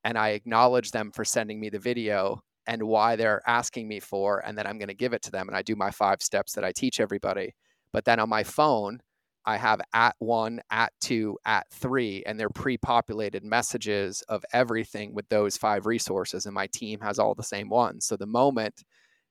[0.05, 4.45] and I acknowledge them for sending me the video and why they're asking me for,
[4.45, 5.49] and then I'm going to give it to them.
[5.49, 7.55] And I do my five steps that I teach everybody.
[7.93, 9.01] But then on my phone,
[9.47, 15.15] I have at one, at two, at three, and they're pre populated messages of everything
[15.15, 16.47] with those five resources.
[16.47, 18.07] And my team has all the same ones.
[18.07, 18.83] So the moment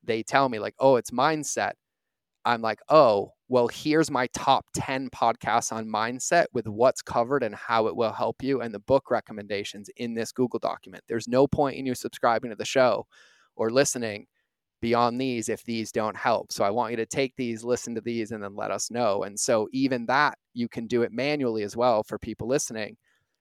[0.03, 1.73] they tell me, like, oh, it's mindset,
[2.45, 7.55] I'm like, oh, well, here's my top 10 podcasts on mindset with what's covered and
[7.55, 11.03] how it will help you and the book recommendations in this Google document.
[11.07, 13.05] There's no point in you subscribing to the show
[13.55, 14.27] or listening
[14.85, 16.51] beyond these if these don't help.
[16.51, 19.23] So I want you to take these, listen to these, and then let us know.
[19.23, 22.95] And so even that, you can do it manually as well for people listening.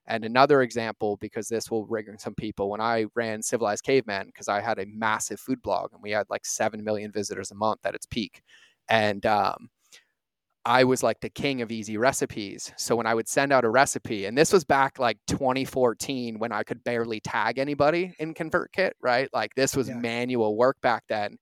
[0.06, 4.48] And another example, because this will ring some people, when I ran Civilized Caveman, because
[4.48, 7.80] I had a massive food blog and we had like 7 million visitors a month
[7.84, 8.40] at its peak.
[8.88, 9.68] And um,
[10.66, 12.72] I was like the king of easy recipes.
[12.76, 16.52] So when I would send out a recipe, and this was back like 2014 when
[16.52, 19.28] I could barely tag anybody in ConvertKit, right?
[19.32, 19.96] Like this was yeah.
[19.96, 21.36] manual work back then.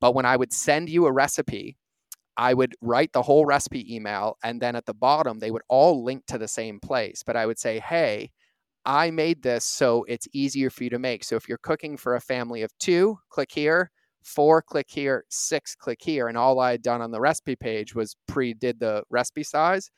[0.00, 1.76] But when I would send you a recipe,
[2.36, 4.36] I would write the whole recipe email.
[4.44, 7.22] And then at the bottom, they would all link to the same place.
[7.24, 8.30] But I would say, hey,
[8.84, 11.24] I made this so it's easier for you to make.
[11.24, 13.90] So if you're cooking for a family of two, click here
[14.24, 16.28] four click here, six click here.
[16.28, 19.90] And all I had done on the recipe page was pre did the recipe size.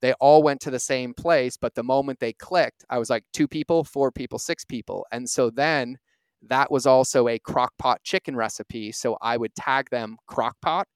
[0.00, 3.24] They all went to the same place, but the moment they clicked, I was like
[3.32, 5.06] two people, four people, six people.
[5.10, 5.98] And so then
[6.42, 8.92] that was also a crock pot chicken recipe.
[8.92, 10.86] So I would tag them crock pot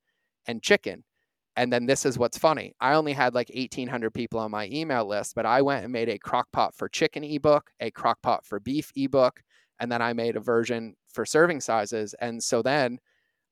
[0.47, 1.05] and chicken.
[1.57, 2.74] And then this is what's funny.
[2.81, 6.09] I only had like 1,800 people on my email list, but I went and made
[6.09, 9.43] a crock pot for chicken ebook, a crock pot for beef ebook,
[9.81, 12.14] and then I made a version for serving sizes.
[12.20, 12.99] And so then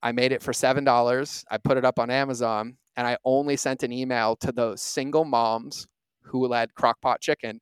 [0.03, 1.45] I made it for $7.
[1.51, 5.24] I put it up on Amazon and I only sent an email to those single
[5.24, 5.87] moms
[6.22, 7.61] who had crockpot chicken.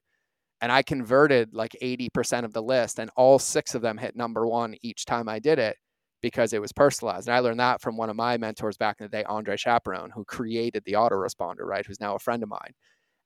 [0.61, 4.47] And I converted like 80% of the list, and all six of them hit number
[4.47, 5.77] one each time I did it
[6.23, 7.29] because it was personalized.
[7.29, 10.11] And I learned that from one of my mentors back in the day, Andre Chaperon,
[10.11, 11.85] who created the autoresponder, right?
[11.85, 12.73] Who's now a friend of mine.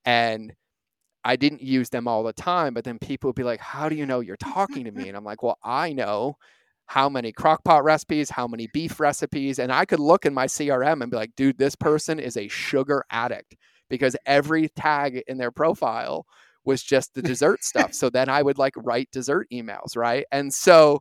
[0.05, 0.53] And
[1.24, 3.94] I didn't use them all the time, but then people would be like, How do
[3.94, 5.08] you know you're talking to me?
[5.08, 6.36] And I'm like, Well, I know
[6.90, 9.60] how many crockpot recipes, how many beef recipes.
[9.60, 12.48] And I could look in my CRM and be like, dude, this person is a
[12.48, 13.54] sugar addict
[13.88, 16.26] because every tag in their profile
[16.64, 17.94] was just the dessert stuff.
[17.94, 20.24] So then I would like write dessert emails, right?
[20.32, 21.00] And so,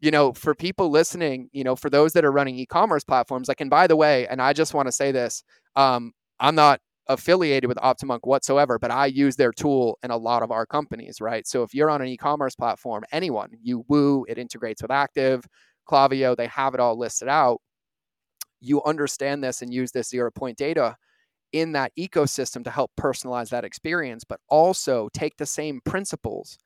[0.00, 3.62] you know, for people listening, you know, for those that are running e-commerce platforms, like,
[3.62, 5.44] and by the way, and I just want to say this,
[5.76, 10.42] um, I'm not affiliated with OptiMonk whatsoever, but I use their tool in a lot
[10.42, 11.46] of our companies, right?
[11.46, 15.44] So if you're on an e-commerce platform, anyone, you Woo, it integrates with Active,
[15.88, 17.60] Klaviyo, they have it all listed out.
[18.60, 20.96] You understand this and use this zero point data
[21.52, 26.56] in that ecosystem to help personalize that experience, but also take the same principles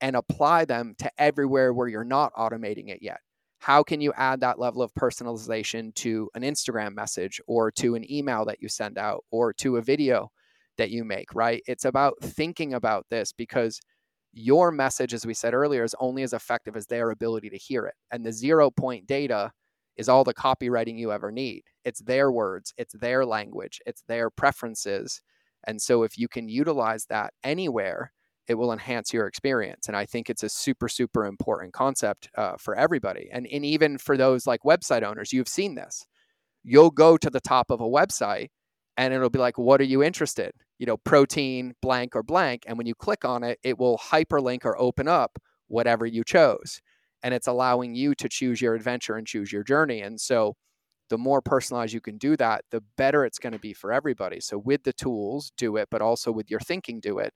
[0.00, 3.20] and apply them to everywhere where you're not automating it yet
[3.58, 8.10] how can you add that level of personalization to an Instagram message or to an
[8.10, 10.30] email that you send out or to a video
[10.76, 11.62] that you make, right?
[11.66, 13.80] It's about thinking about this because
[14.32, 17.86] your message, as we said earlier, is only as effective as their ability to hear
[17.86, 17.94] it.
[18.12, 19.50] And the zero point data
[19.96, 21.62] is all the copywriting you ever need.
[21.84, 25.20] It's their words, it's their language, it's their preferences.
[25.66, 28.12] And so if you can utilize that anywhere,
[28.48, 29.88] it will enhance your experience.
[29.88, 33.28] And I think it's a super, super important concept uh, for everybody.
[33.30, 36.06] And, and even for those like website owners, you've seen this.
[36.64, 38.48] You'll go to the top of a website
[38.96, 40.52] and it'll be like, what are you interested?
[40.78, 42.64] You know, protein, blank, or blank.
[42.66, 45.38] And when you click on it, it will hyperlink or open up
[45.68, 46.80] whatever you chose.
[47.22, 50.00] And it's allowing you to choose your adventure and choose your journey.
[50.00, 50.54] And so,
[51.10, 54.40] the more personalized you can do that, the better it's going to be for everybody.
[54.40, 57.32] So, with the tools, do it, but also with your thinking, do it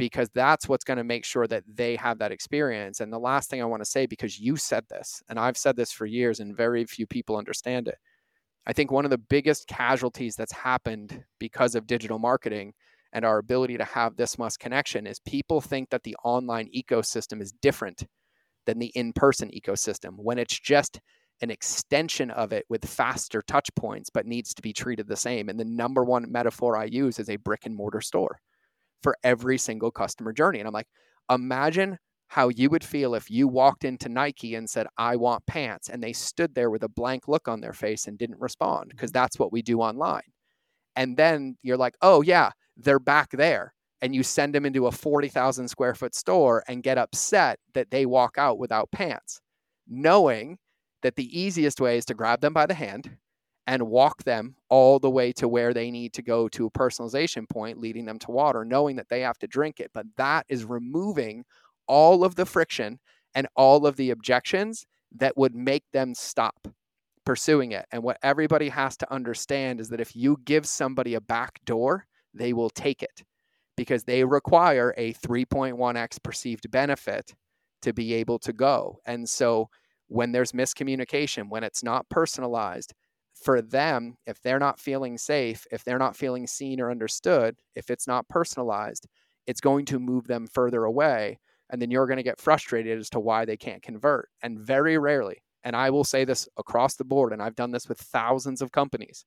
[0.00, 3.00] because that's what's going to make sure that they have that experience.
[3.00, 5.76] And the last thing I want to say, because you said this, and I've said
[5.76, 7.98] this for years, and very few people understand it.
[8.66, 12.72] I think one of the biggest casualties that's happened because of digital marketing
[13.12, 17.42] and our ability to have this must connection is people think that the online ecosystem
[17.42, 18.06] is different
[18.64, 20.98] than the in person ecosystem when it's just
[21.42, 25.50] an extension of it with faster touch points, but needs to be treated the same.
[25.50, 28.38] And the number one metaphor I use is a brick and mortar store
[29.02, 30.58] for every single customer journey.
[30.58, 30.88] And I'm like,
[31.30, 31.98] imagine
[32.28, 36.00] how you would feel if you walked into Nike and said, I want pants, and
[36.00, 38.96] they stood there with a blank look on their face and didn't respond, mm-hmm.
[38.96, 40.22] because that's what we do online.
[40.94, 43.74] And then you're like, oh, yeah, they're back there.
[44.00, 48.06] And you send them into a 40,000 square foot store and get upset that they
[48.06, 49.40] walk out without pants,
[49.88, 50.58] knowing
[51.02, 53.10] that the easiest way is to grab them by the hand
[53.70, 57.48] and walk them all the way to where they need to go to a personalization
[57.48, 59.92] point, leading them to water, knowing that they have to drink it.
[59.94, 61.44] But that is removing
[61.86, 62.98] all of the friction
[63.32, 66.66] and all of the objections that would make them stop
[67.24, 67.86] pursuing it.
[67.92, 72.06] And what everybody has to understand is that if you give somebody a back door,
[72.34, 73.22] they will take it
[73.76, 77.36] because they require a 3.1x perceived benefit
[77.82, 78.98] to be able to go.
[79.06, 79.68] And so
[80.08, 82.94] when there's miscommunication, when it's not personalized,
[83.40, 87.90] for them, if they're not feeling safe, if they're not feeling seen or understood, if
[87.90, 89.06] it's not personalized,
[89.46, 91.38] it's going to move them further away.
[91.70, 94.28] And then you're going to get frustrated as to why they can't convert.
[94.42, 97.88] And very rarely, and I will say this across the board, and I've done this
[97.88, 99.24] with thousands of companies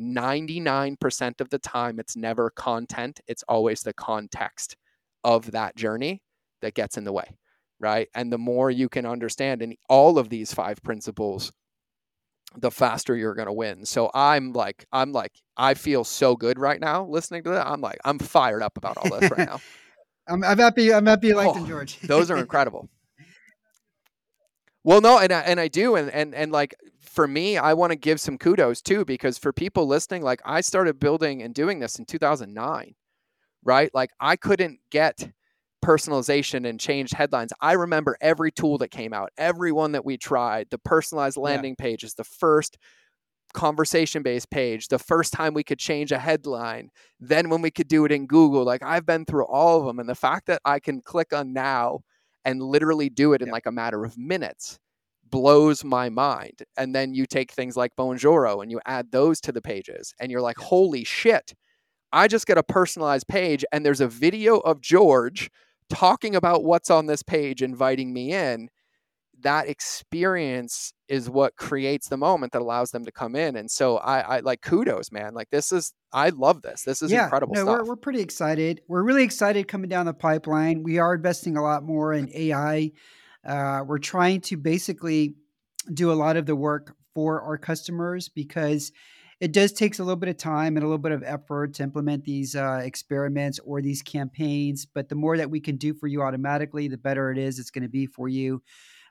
[0.00, 4.76] 99% of the time, it's never content, it's always the context
[5.24, 6.22] of that journey
[6.62, 7.36] that gets in the way,
[7.78, 8.08] right?
[8.14, 11.52] And the more you can understand in all of these five principles,
[12.56, 13.84] the faster you're going to win.
[13.84, 17.66] So I'm like, I'm like, I feel so good right now listening to that.
[17.66, 19.60] I'm like, I'm fired up about all this right now.
[20.28, 20.92] I'm, I'm happy.
[20.92, 22.00] I'm happy liked Oh, George.
[22.00, 22.88] Those are incredible.
[24.84, 27.92] Well, no, and I, and I do, and and and like for me, I want
[27.92, 31.78] to give some kudos too because for people listening, like I started building and doing
[31.78, 32.94] this in 2009,
[33.64, 33.90] right?
[33.94, 35.30] Like I couldn't get
[35.84, 37.52] personalization and changed headlines.
[37.60, 40.68] I remember every tool that came out, every one that we tried.
[40.70, 42.78] The personalized landing page is the first
[43.54, 46.88] conversation based page, the first time we could change a headline,
[47.20, 48.64] then when we could do it in Google.
[48.64, 49.98] Like I've been through all of them.
[49.98, 52.00] And the fact that I can click on now
[52.44, 53.52] and literally do it in Yeah.
[53.52, 54.78] like a matter of minutes
[55.28, 56.62] blows my mind.
[56.76, 60.30] And then you take things like Bonjoro and you add those to the pages and
[60.30, 61.54] you're like, holy shit.
[62.12, 65.50] I just get a personalized page and there's a video of George
[65.88, 68.68] talking about what's on this page, inviting me in.
[69.40, 73.56] That experience is what creates the moment that allows them to come in.
[73.56, 75.34] And so I, I like kudos, man.
[75.34, 76.84] Like this is, I love this.
[76.84, 77.78] This is yeah, incredible no, stuff.
[77.80, 78.82] We're, we're pretty excited.
[78.86, 80.84] We're really excited coming down the pipeline.
[80.84, 82.92] We are investing a lot more in AI.
[83.44, 85.34] Uh, we're trying to basically
[85.92, 88.92] do a lot of the work for our customers because
[89.42, 91.82] it does takes a little bit of time and a little bit of effort to
[91.82, 94.86] implement these uh, experiments or these campaigns.
[94.86, 97.58] But the more that we can do for you automatically, the better it is.
[97.58, 98.62] It's going to be for you.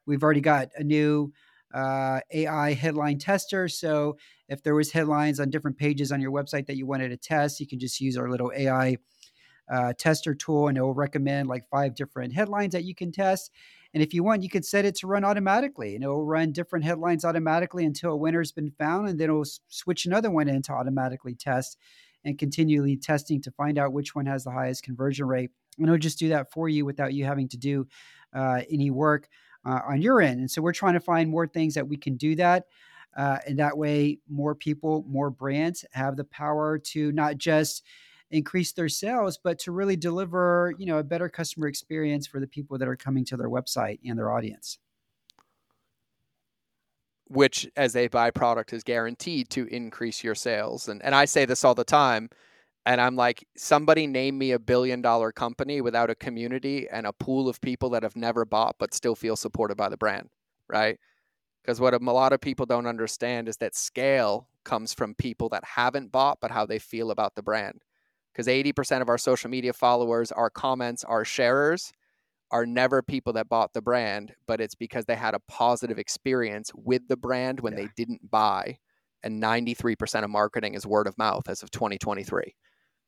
[0.05, 1.34] We've already got a new
[1.73, 3.67] uh, AI headline tester.
[3.67, 4.17] So
[4.47, 7.59] if there was headlines on different pages on your website that you wanted to test,
[7.59, 8.95] you can just use our little AI
[9.69, 13.51] uh, tester tool, and it will recommend like five different headlines that you can test.
[13.93, 16.51] And if you want, you can set it to run automatically, and it will run
[16.51, 20.47] different headlines automatically until a winner's been found, and then it will switch another one
[20.47, 21.77] in to automatically test
[22.23, 25.51] and continually testing to find out which one has the highest conversion rate.
[25.77, 27.87] And it'll just do that for you without you having to do
[28.33, 29.27] uh, any work
[29.65, 30.39] uh, on your end.
[30.39, 32.65] And so we're trying to find more things that we can do that.
[33.17, 37.83] Uh, and that way, more people, more brands have the power to not just
[38.32, 42.47] increase their sales, but to really deliver, you know, a better customer experience for the
[42.47, 44.79] people that are coming to their website and their audience.
[47.27, 50.88] which as a byproduct is guaranteed to increase your sales.
[50.89, 52.29] And and I say this all the time.
[52.86, 57.13] And I'm like, somebody name me a billion dollar company without a community and a
[57.13, 60.29] pool of people that have never bought but still feel supported by the brand,
[60.69, 60.99] right?
[61.63, 65.63] Because what a lot of people don't understand is that scale comes from people that
[65.65, 67.82] haven't bought but how they feel about the brand.
[68.32, 71.91] Because 80% of our social media followers, our comments, our sharers
[72.51, 76.71] are never people that bought the brand, but it's because they had a positive experience
[76.75, 77.84] with the brand when Yeah.
[77.84, 78.77] they didn't buy.
[79.23, 82.55] And 93% of marketing is word of mouth as of 2023.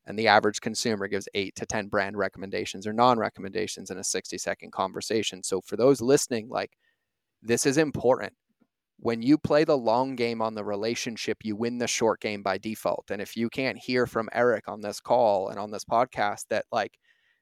[0.05, 4.03] And the average consumer gives eight to 10 brand recommendations or non recommendations in a
[4.03, 5.43] 60 second conversation.
[5.43, 6.77] So for those listening, like
[7.41, 8.33] this is important.
[9.03, 12.57] When you play the long game on the relationship, you win the short game by
[12.57, 13.11] default.
[13.11, 16.63] And if you can't hear from Eric on this call and on this podcast that
[16.71, 16.97] like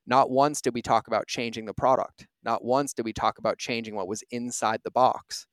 [0.08, 2.26] not once did we talk about changing the product.
[2.44, 5.46] Not once did we talk about changing what was inside the box.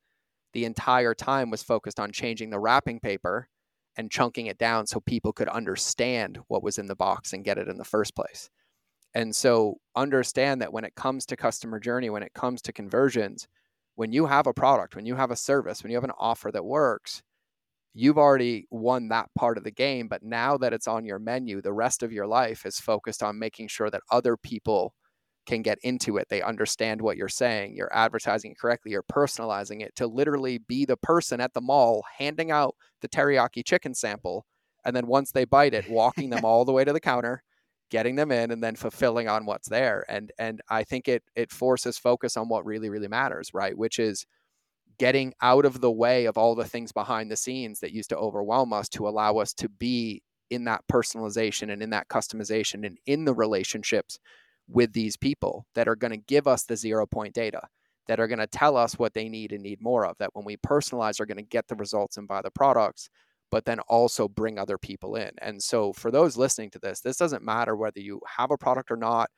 [0.54, 3.50] The entire time was focused on changing the wrapping paper
[3.94, 7.58] and chunking it down so people could understand what was in the box and get
[7.58, 8.48] it in the first place.
[9.12, 13.46] And so understand that when it comes to customer journey, when it comes to conversions,
[13.98, 16.52] when you have a product, when you have a service, when you have an offer
[16.52, 17.20] that works,
[17.94, 20.06] you've already won that part of the game.
[20.06, 23.40] But now that it's on your menu, the rest of your life is focused on
[23.40, 24.94] making sure that other people
[25.46, 26.28] can get into it.
[26.30, 27.74] They understand what you're saying.
[27.74, 28.92] You're advertising it correctly.
[28.92, 33.64] You're personalizing it to literally be the person at the mall handing out the teriyaki
[33.66, 34.46] chicken sample.
[34.84, 37.42] And then once they bite it, walking them all the way to the counter,
[37.90, 40.04] getting them in, and then fulfilling on what's there.
[40.08, 43.76] And and I think it it forces focus on what really, really matters, right?
[43.76, 44.26] Which is
[44.98, 48.16] getting out of the way of all the things behind the scenes that used to
[48.16, 52.98] overwhelm us to allow us to be in that personalization and in that customization and
[53.06, 54.18] in the relationships
[54.68, 57.60] with these people that are going to give us the zero party data
[58.06, 60.44] that are going to tell us what they need and need more of that when
[60.44, 63.08] we personalize are going to get the results and buy the products
[63.50, 65.30] but then also bring other people in.
[65.40, 68.90] And so for those listening to this this doesn't matter whether you have a product
[68.90, 69.30] or not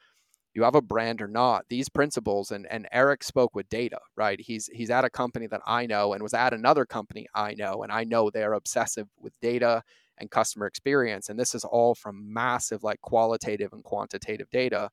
[0.53, 4.41] you have a brand or not these principles and and Eric spoke with data right?
[4.41, 7.83] He's he's at a company that I know and was at another company I know
[7.83, 9.83] and I know they're obsessive with data
[10.19, 14.91] and customer experience and this is all from massive like qualitative and quantitative data.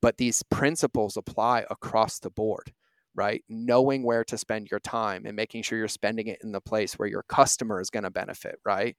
[0.00, 2.72] But these principles apply across the board
[3.18, 6.60] right knowing where to spend your time and making sure you're spending it in the
[6.60, 8.96] place where your customer is going to benefit right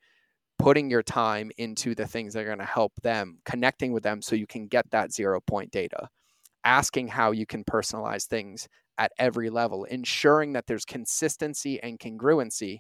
[0.59, 4.21] putting your time into the things that are going to help them, connecting with them
[4.21, 6.09] so you can get that zero party data,
[6.65, 8.67] asking how you can personalize things
[8.97, 12.79] at every level, ensuring that there's consistency and congruency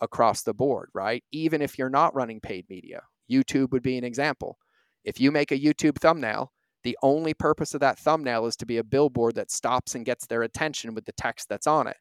[0.00, 1.22] across the board, right?
[1.30, 4.58] Even if you're not running paid media, YouTube would be an example.
[5.04, 6.50] If you make a YouTube thumbnail,
[6.82, 10.26] the only purpose of that thumbnail is to be a billboard that stops and gets
[10.26, 11.96] their attention with the text that's on it.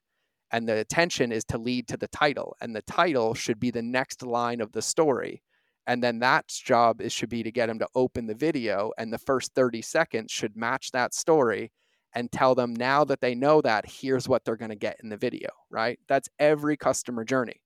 [0.51, 3.81] And the attention is to lead to the title and the title should be the
[3.81, 5.43] next line of the story.
[5.85, 9.11] And then that's job is should be to get them to open the video and
[9.11, 11.71] the first 30 seconds should match that story
[12.15, 15.09] and tell them now that they know that here's what they're going to get in
[15.09, 15.99] the video right?
[16.07, 17.61] That's every customer journey.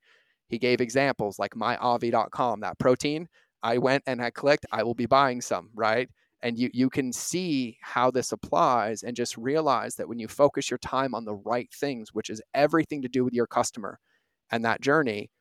[0.50, 3.28] He gave examples like myobvi.com that protein.
[3.62, 6.10] I went and i clicked i will be buying some right
[6.44, 10.70] and you you can see how this applies and just realize that when you focus
[10.70, 14.00] your time on the right things which is everything to do with your customer
[14.52, 15.32] and that journey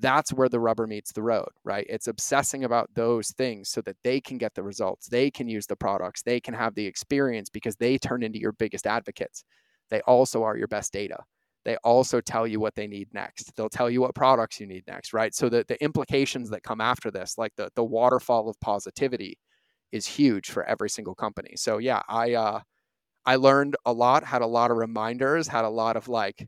[0.00, 1.86] that's where the rubber meets the road right?
[1.88, 5.66] It's obsessing about those things so that they can get the results they can use
[5.66, 9.44] the products they can have the experience because they turn into your biggest advocates.
[9.90, 11.18] They also are your best data.
[11.64, 13.54] They also tell you what they need next.
[13.56, 15.34] They'll tell you what products you need next right?
[15.34, 19.38] So the, the implications that come after this like the, the waterfall of positivity
[19.92, 21.54] is huge for every single company.
[21.56, 22.60] So yeah, I uh,
[23.26, 26.46] I learned a lot, had a lot of reminders, had a lot of like,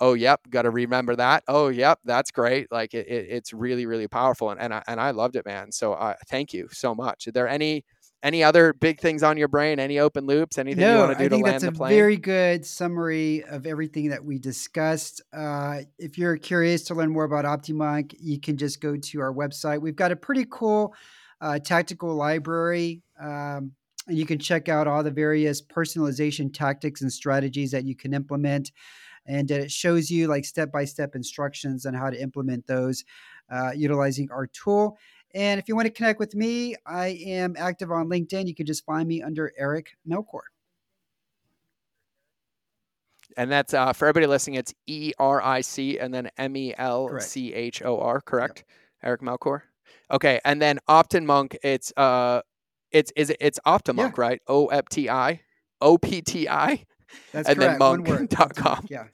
[0.00, 1.44] oh yep, got to remember that.
[1.48, 2.70] Oh yep, that's great.
[2.70, 5.72] Like it, it, it's really really powerful, and and I, and I loved it, man.
[5.72, 7.26] So uh, thank you so much.
[7.26, 7.84] Are there any
[8.22, 9.78] any other big things on your brain?
[9.78, 10.58] Any open loops?
[10.58, 13.44] Anything no, you want to do I think to that's land a Very good summary
[13.44, 15.22] of everything that we discussed.
[15.32, 19.32] Uh, if you're curious to learn more about OptiMonk, you can just go to our
[19.32, 19.80] website.
[19.80, 20.94] We've got a pretty cool
[21.40, 23.02] uh, tactical library.
[23.20, 23.72] Um,
[24.08, 28.14] and you can check out all the various personalization tactics and strategies that you can
[28.14, 28.72] implement.
[29.26, 33.04] And it shows you like step by step instructions on how to implement those
[33.50, 34.98] uh, utilizing our tool.
[35.34, 38.46] And if you want to connect with me, I am active on LinkedIn.
[38.46, 40.42] You can just find me under Eric Melchor.
[43.36, 46.74] And that's uh, for everybody listening, it's E R I C and then M E
[46.78, 48.58] L C H O R, correct?
[48.58, 48.66] Yep.
[49.02, 49.62] Eric Melchor.
[50.10, 52.42] Okay, and then OptinMonk, it's uh,
[52.92, 54.22] it's is it, it's OptiMonk, yeah.
[54.22, 54.42] right?
[54.46, 55.40] O F T I,
[55.80, 56.84] O P T I,
[57.32, 57.58] and correct.
[57.58, 58.86] then monk.com.
[58.88, 59.06] Yeah.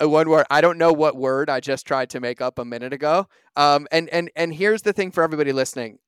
[0.00, 0.46] one word.
[0.50, 3.28] I don't know what word I just tried to make up a minute ago.
[3.54, 5.98] Um, and and and here's the thing for everybody listening.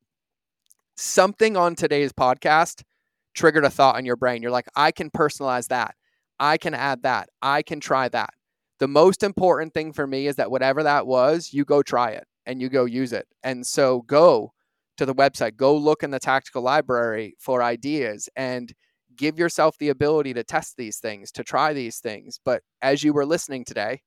[0.97, 2.83] Something on today's podcast
[3.35, 4.43] triggered a thought in your brain.
[4.43, 5.95] You're like, I can personalize that.
[6.41, 7.29] I can add that.
[7.41, 8.31] I can try that.
[8.79, 12.27] The most important thing for me is that whatever that was, you go try it
[12.47, 13.27] and you go use it.
[13.43, 14.53] And so go
[14.97, 18.73] to the website, go look in the tactical library for ideas and
[19.17, 22.39] give yourself the ability to test these things, to try these things.
[22.45, 24.01] But as you were listening today,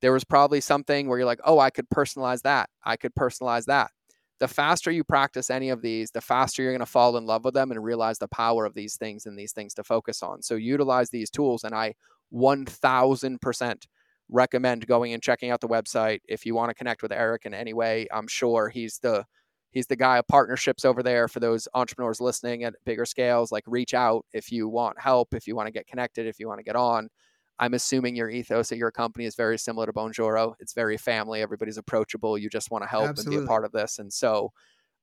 [0.00, 2.70] there was probably something where you're like, oh, I could personalize that.
[2.84, 3.90] I could personalize that.
[4.38, 7.44] The faster you practice any of these, the faster you're going to fall in love
[7.44, 10.42] with them and realize the power of these things and these things to focus on.
[10.42, 11.64] So utilize these tools.
[11.64, 11.94] And I
[12.32, 13.82] 1000%
[14.30, 17.54] recommend going and checking out the website if you want to connect with Eric in
[17.54, 18.06] any way.
[18.12, 19.24] I'm sure he's the
[19.70, 23.52] he's the guy of partnerships over there for those entrepreneurs listening at bigger scales.
[23.52, 26.48] Like reach out if you want help, if you want to get connected, if you
[26.48, 27.08] want to get on.
[27.60, 30.54] I'm assuming your ethos at your company is very similar to Bonjoro.
[30.60, 31.42] It's very family.
[31.42, 32.38] Everybody's approachable.
[32.38, 33.36] You just want to help Absolutely.
[33.36, 33.98] and be a part of this.
[33.98, 34.52] And so,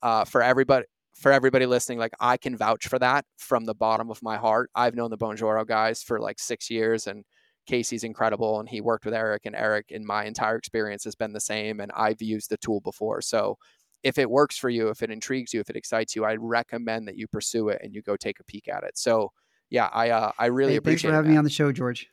[0.02, 0.85] uh, for everybody,
[1.15, 4.69] for everybody listening, like I can vouch for that from the bottom of my heart.
[4.73, 7.26] I've known the Bonjoro guys for like six years, and
[7.65, 11.33] Casey's incredible and he worked with Eric and Eric in my entire experience has been
[11.33, 13.21] the same and I've used the tool before.
[13.21, 13.57] So
[14.03, 17.07] if it works for you, if it intrigues you, if it excites you, I recommend
[17.07, 18.97] that you pursue it and you go take a peek at it.
[18.97, 19.31] So
[19.69, 22.07] yeah, I uh, I really hey, appreciate Thanks for having me on the show, George.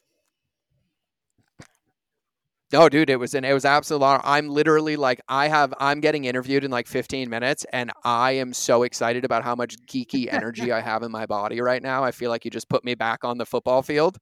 [2.72, 4.06] No, dude, it was an it was absolutely.
[4.24, 8.54] I'm literally like I have I'm getting interviewed in like 15 minutes, and I am
[8.54, 12.02] so excited about how much geeky energy I have in my body right now.
[12.02, 14.16] I feel like you just put me back on the football field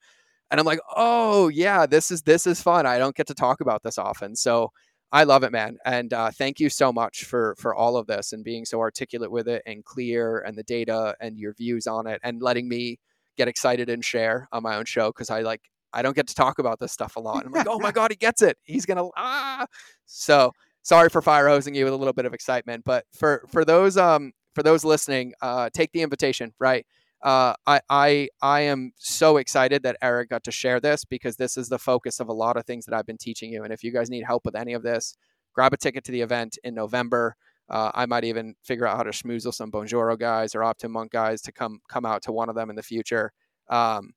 [0.50, 2.86] And I'm like, oh yeah, this is this is fun.
[2.86, 4.34] I don't get to talk about this often.
[4.36, 4.70] So
[5.12, 5.78] I love it, man.
[5.84, 9.30] And uh, thank you so much for for all of this and being so articulate
[9.30, 12.98] with it and clear and the data and your views on it and letting me
[13.36, 15.62] get excited and share on my own show because I like
[15.92, 17.44] I don't get to talk about this stuff a lot.
[17.44, 18.56] I'm like, oh my god, he gets it.
[18.62, 19.66] He's gonna ah.
[20.06, 20.52] So
[20.82, 23.96] sorry for fire hosing you with a little bit of excitement, but for for those
[23.96, 26.52] um for those listening, uh, take the invitation.
[26.60, 26.86] Right,
[27.22, 31.56] uh, I I I am so excited that Eric got to share this because this
[31.56, 33.62] is the focus of a lot of things that I've been teaching you.
[33.62, 35.14] And if you guys need help with any of this,
[35.54, 37.36] grab a ticket to the event in November.
[37.68, 41.42] Uh, I might even figure out how to schmoozle some Bonjoro guys or OptiMonk guys
[41.42, 43.32] to come come out to one of them in the future.
[43.68, 44.12] Um,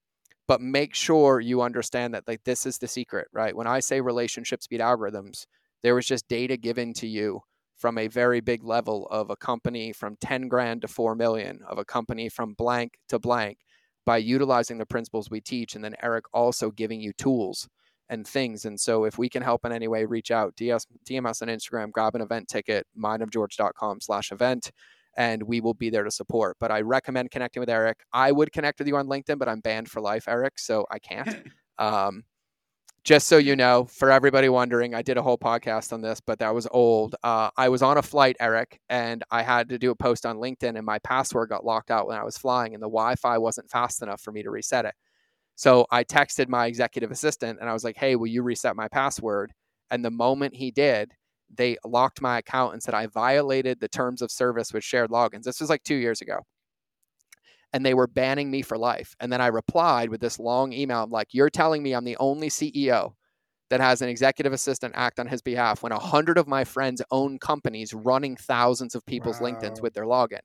[0.47, 3.55] but make sure you understand that like this is the secret, right?
[3.55, 5.45] When I say relationships beat algorithms,
[5.83, 7.41] there was just data given to you
[7.83, 11.77] from a very big level of a company from 10 grand to 4 million, of
[11.77, 13.57] a company from blank to blank
[14.05, 15.75] by utilizing the principles we teach.
[15.75, 17.67] And then Eric also giving you tools
[18.07, 18.63] and things.
[18.63, 21.49] And so if we can help in any way, reach out, DS, DM us on
[21.49, 24.71] Instagram, grab an event ticket, mindofgeorge.com slash event,
[25.17, 26.55] and we will be there to support.
[26.61, 28.05] But I recommend connecting with Eric.
[28.13, 30.99] I would connect with you on LinkedIn, but I'm banned for life, Eric, so I
[30.99, 31.49] can't.
[31.79, 32.23] Um,
[33.03, 36.39] just so you know, for everybody wondering, I did a whole podcast on this, but
[36.39, 37.15] that was old.
[37.23, 40.37] Uh, I was on a flight, Eric, and I had to do a post on
[40.37, 43.37] LinkedIn, and my password got locked out when I was flying, and the Wi Fi
[43.39, 44.95] wasn't fast enough for me to reset it.
[45.55, 48.87] So I texted my executive assistant and I was like, hey, will you reset my
[48.87, 49.53] password?
[49.91, 51.13] And the moment he did,
[51.55, 55.43] they locked my account and said I violated the terms of service with shared logins.
[55.43, 56.39] This was like two years ago
[57.73, 59.15] and they were banning me for life.
[59.19, 61.03] And then I replied with this long email.
[61.03, 63.13] I'm like, you're telling me I'm the only CEO
[63.69, 67.01] that has an executive assistant act on his behalf when a hundred of my friends
[67.09, 69.47] own companies running thousands of people's wow.
[69.49, 70.41] LinkedIn's with their login.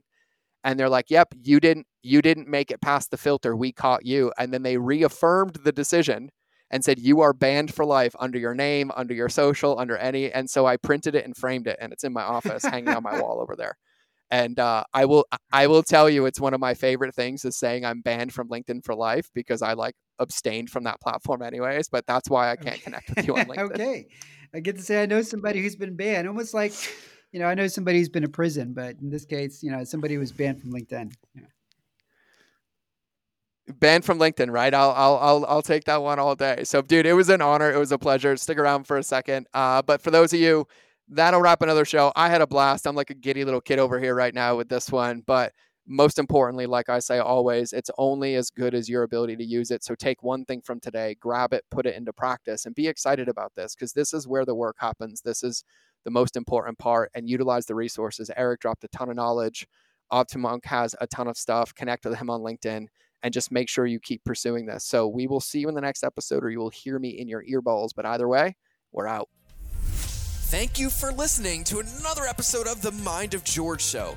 [0.65, 3.55] And they're like, yep, you didn't you didn't make it past the filter.
[3.55, 4.33] We caught you.
[4.39, 6.31] And then they reaffirmed the decision
[6.71, 10.33] and said you are banned for life under your name, under your social, under any.
[10.33, 13.03] And so I printed it and framed it, and it's in my office, hanging on
[13.03, 13.77] my wall over there.
[14.31, 17.57] And uh, I will I will tell you it's one of my favorite things is
[17.57, 21.89] saying I'm banned from LinkedIn for life because I like abstained from that platform anyways.
[21.89, 23.73] But that's why I can't connect with you on LinkedIn.
[23.73, 24.07] okay,
[24.55, 26.73] I get to say I know somebody who's been banned, almost like
[27.33, 29.85] you know I know somebody who's been in prison, but in this case, you know
[29.85, 31.13] somebody who was banned from LinkedIn.
[31.35, 31.43] Yeah.
[33.81, 34.73] Banned from LinkedIn, right?
[34.75, 36.65] I'll I'll I'll I'll take that one all day.
[36.65, 37.71] So, dude, it was an honor.
[37.73, 38.37] It was a pleasure.
[38.37, 39.47] Stick around for a second.
[39.55, 40.67] Uh, but for those of you
[41.09, 42.13] that'll wrap another show.
[42.17, 42.87] I had a blast.
[42.87, 45.23] I'm like a giddy little kid over here right now with this one.
[45.27, 45.53] But
[45.87, 49.71] most importantly, like I say always, it's only as good as your ability to use
[49.71, 49.83] it.
[49.83, 53.29] So take one thing from today, grab it, put it into practice, and be excited
[53.29, 55.23] about this because this is where the work happens.
[55.23, 55.65] This is
[56.05, 58.31] the most important part and utilize the resources.
[58.37, 59.67] Eric dropped a ton of knowledge.
[60.13, 61.75] OptiMonk has a ton of stuff.
[61.75, 62.87] Connect with him on LinkedIn
[63.23, 64.85] and just make sure you keep pursuing this.
[64.85, 67.29] So we will see you in the next episode or you will hear me in
[67.29, 67.91] your earballs.
[67.97, 68.57] But either way,
[68.93, 69.29] we're out.
[70.51, 74.17] Thank you for listening to another episode of The Mind of George Show.